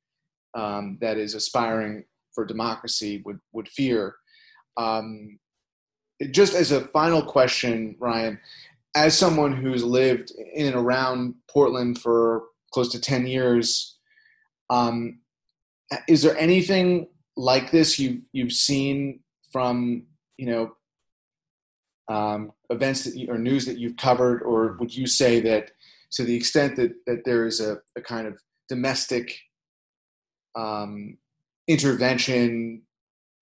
um, 0.55 0.97
that 1.01 1.17
is 1.17 1.35
aspiring 1.35 2.03
for 2.33 2.45
democracy 2.45 3.21
would, 3.25 3.39
would 3.53 3.69
fear. 3.69 4.15
Um, 4.77 5.39
just 6.31 6.53
as 6.53 6.71
a 6.71 6.81
final 6.81 7.21
question, 7.21 7.95
Ryan, 7.99 8.39
as 8.95 9.17
someone 9.17 9.53
who's 9.53 9.83
lived 9.83 10.31
in 10.53 10.67
and 10.67 10.75
around 10.75 11.35
Portland 11.49 11.99
for 11.99 12.43
close 12.73 12.89
to 12.93 12.99
10 12.99 13.27
years, 13.27 13.97
um, 14.69 15.19
is 16.07 16.21
there 16.21 16.37
anything 16.37 17.07
like 17.35 17.71
this 17.71 17.99
you, 17.99 18.21
you've 18.31 18.53
seen 18.53 19.19
from, 19.51 20.03
you 20.37 20.47
know, 20.47 20.71
um, 22.07 22.51
events 22.69 23.03
that 23.03 23.15
you, 23.15 23.27
or 23.29 23.37
news 23.37 23.65
that 23.65 23.77
you've 23.77 23.97
covered, 23.97 24.41
or 24.43 24.77
would 24.79 24.95
you 24.95 25.07
say 25.07 25.41
that 25.41 25.71
to 26.11 26.23
the 26.23 26.35
extent 26.35 26.75
that, 26.77 26.93
that 27.05 27.25
there 27.25 27.45
is 27.45 27.59
a, 27.59 27.77
a 27.97 28.01
kind 28.01 28.27
of 28.27 28.39
domestic 28.69 29.37
um, 30.55 31.17
intervention, 31.67 32.81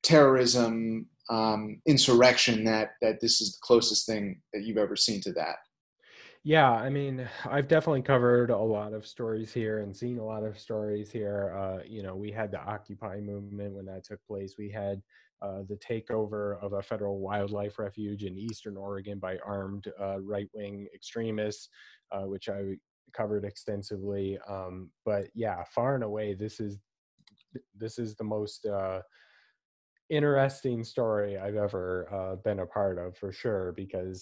terrorism, 0.01 1.07
um, 1.29 1.81
insurrection 1.86 2.63
that 2.65 2.91
that 3.01 3.19
this 3.21 3.41
is 3.41 3.53
the 3.53 3.59
closest 3.62 4.05
thing 4.05 4.41
that 4.53 4.63
you've 4.63 4.77
ever 4.77 4.95
seen 4.95 5.21
to 5.21 5.33
that. 5.33 5.57
Yeah, 6.45 6.71
I 6.71 6.89
mean, 6.89 7.25
I've 7.45 7.69
definitely 7.69 8.01
covered 8.01 8.49
a 8.49 8.57
lot 8.57 8.91
of 8.91 9.07
stories 9.07 9.53
here 9.53 9.79
and 9.79 9.95
seen 9.95 10.17
a 10.17 10.25
lot 10.25 10.43
of 10.43 10.59
stories 10.59 11.09
here. 11.09 11.55
Uh, 11.57 11.83
you 11.88 12.03
know, 12.03 12.17
we 12.17 12.31
had 12.31 12.51
the 12.51 12.59
Occupy 12.59 13.21
movement 13.21 13.73
when 13.73 13.86
that 13.86 14.03
took 14.03 14.19
place. 14.27 14.55
We 14.57 14.69
had 14.69 15.01
uh, 15.41 15.63
the 15.69 15.77
takeover 15.77 16.62
of 16.62 16.73
a 16.73 16.81
federal 16.81 17.19
wildlife 17.19 17.79
refuge 17.79 18.25
in 18.25 18.38
eastern 18.38 18.75
Oregon 18.75 19.19
by 19.19 19.38
armed 19.45 19.88
uh, 20.01 20.19
right 20.19 20.49
wing 20.53 20.88
extremists, 20.93 21.69
uh, 22.12 22.23
which 22.23 22.49
I 22.49 22.75
covered 23.13 23.45
extensively. 23.45 24.38
Um, 24.47 24.89
but 25.05 25.27
yeah, 25.33 25.63
far 25.63 25.95
and 25.95 26.03
away, 26.03 26.33
this 26.33 26.59
is 26.59 26.77
this 27.75 27.99
is 27.99 28.15
the 28.15 28.23
most 28.23 28.65
uh, 28.65 29.01
interesting 30.09 30.83
story 30.83 31.37
I've 31.37 31.55
ever 31.55 32.07
uh, 32.11 32.35
been 32.37 32.59
a 32.59 32.65
part 32.65 32.97
of 32.97 33.17
for 33.17 33.31
sure 33.31 33.73
because 33.75 34.21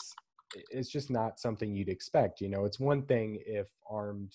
it's 0.72 0.90
just 0.90 1.10
not 1.10 1.40
something 1.40 1.76
you'd 1.76 1.90
expect. 1.90 2.42
You 2.42 2.50
know, 2.50 2.66
it's 2.66 2.80
one 2.80 3.04
thing 3.04 3.40
if 3.46 3.68
armed 3.90 4.34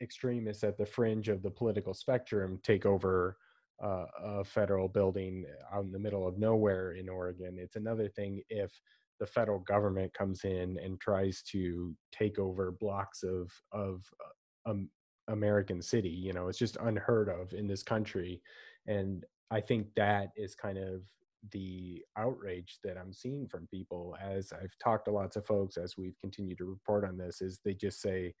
extremists 0.00 0.64
at 0.64 0.76
the 0.76 0.86
fringe 0.86 1.28
of 1.28 1.42
the 1.42 1.50
political 1.50 1.94
spectrum 1.94 2.58
take 2.62 2.86
over 2.86 3.36
uh, 3.82 4.06
a 4.22 4.44
federal 4.44 4.88
building 4.88 5.44
out 5.72 5.84
in 5.84 5.92
the 5.92 5.98
middle 5.98 6.26
of 6.26 6.38
nowhere 6.38 6.92
in 6.92 7.08
Oregon. 7.08 7.56
It's 7.58 7.76
another 7.76 8.08
thing 8.08 8.42
if 8.48 8.70
the 9.20 9.26
federal 9.26 9.60
government 9.60 10.12
comes 10.14 10.44
in 10.44 10.78
and 10.82 11.00
tries 11.00 11.42
to 11.42 11.94
take 12.12 12.38
over 12.38 12.72
blocks 12.72 13.22
of 13.22 13.50
of 13.72 14.04
uh, 14.66 14.70
um, 14.70 14.88
American 15.28 15.80
city. 15.82 16.10
You 16.10 16.32
know, 16.32 16.48
it's 16.48 16.58
just 16.58 16.76
unheard 16.80 17.28
of 17.28 17.52
in 17.52 17.66
this 17.66 17.82
country, 17.82 18.40
and 18.86 19.24
I 19.52 19.60
think 19.60 19.88
that 19.96 20.28
is 20.34 20.54
kind 20.54 20.78
of 20.78 21.02
the 21.52 22.02
outrage 22.16 22.78
that 22.82 22.96
I'm 22.96 23.12
seeing 23.12 23.46
from 23.48 23.66
people 23.66 24.16
as 24.22 24.52
I've 24.52 24.76
talked 24.82 25.04
to 25.06 25.10
lots 25.10 25.36
of 25.36 25.44
folks 25.44 25.76
as 25.76 25.96
we've 25.98 26.18
continued 26.20 26.58
to 26.58 26.64
report 26.64 27.04
on 27.04 27.18
this 27.18 27.42
is 27.42 27.60
they 27.64 27.74
just 27.74 28.00
say 28.00 28.32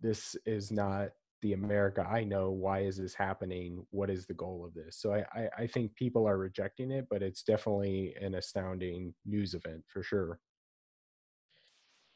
this 0.00 0.34
is 0.44 0.72
not 0.72 1.10
the 1.42 1.52
America 1.52 2.06
I 2.08 2.24
know. 2.24 2.50
Why 2.50 2.80
is 2.80 2.96
this 2.96 3.14
happening? 3.14 3.84
What 3.90 4.10
is 4.10 4.26
the 4.26 4.34
goal 4.34 4.64
of 4.64 4.74
this? 4.74 4.96
So 4.96 5.12
I, 5.12 5.24
I, 5.32 5.48
I 5.58 5.66
think 5.66 5.94
people 5.94 6.26
are 6.26 6.38
rejecting 6.38 6.90
it, 6.90 7.06
but 7.10 7.22
it's 7.22 7.42
definitely 7.42 8.14
an 8.20 8.34
astounding 8.34 9.14
news 9.26 9.54
event 9.54 9.84
for 9.86 10.02
sure. 10.02 10.38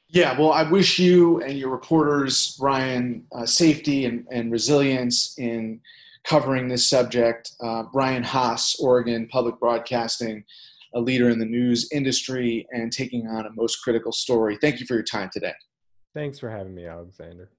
Yeah, 0.08 0.38
well, 0.38 0.52
I 0.52 0.62
wish 0.62 1.00
you 1.00 1.42
and 1.42 1.58
your 1.58 1.70
reporters, 1.70 2.56
Ryan, 2.60 3.26
uh, 3.32 3.44
safety 3.44 4.04
and, 4.04 4.26
and 4.30 4.52
resilience 4.52 5.36
in 5.38 5.80
covering 6.26 6.68
this 6.68 6.88
subject. 6.88 7.52
Uh, 7.60 7.84
Ryan 7.94 8.22
Haas, 8.22 8.76
Oregon 8.80 9.28
Public 9.28 9.58
Broadcasting, 9.60 10.44
a 10.94 11.00
leader 11.00 11.30
in 11.30 11.38
the 11.38 11.46
news 11.46 11.88
industry 11.92 12.66
and 12.70 12.92
taking 12.92 13.26
on 13.28 13.46
a 13.46 13.50
most 13.54 13.76
critical 13.76 14.12
story. 14.12 14.58
Thank 14.60 14.80
you 14.80 14.86
for 14.86 14.94
your 14.94 15.02
time 15.02 15.30
today. 15.32 15.54
Thanks 16.14 16.38
for 16.38 16.50
having 16.50 16.74
me, 16.74 16.86
Alexander. 16.86 17.50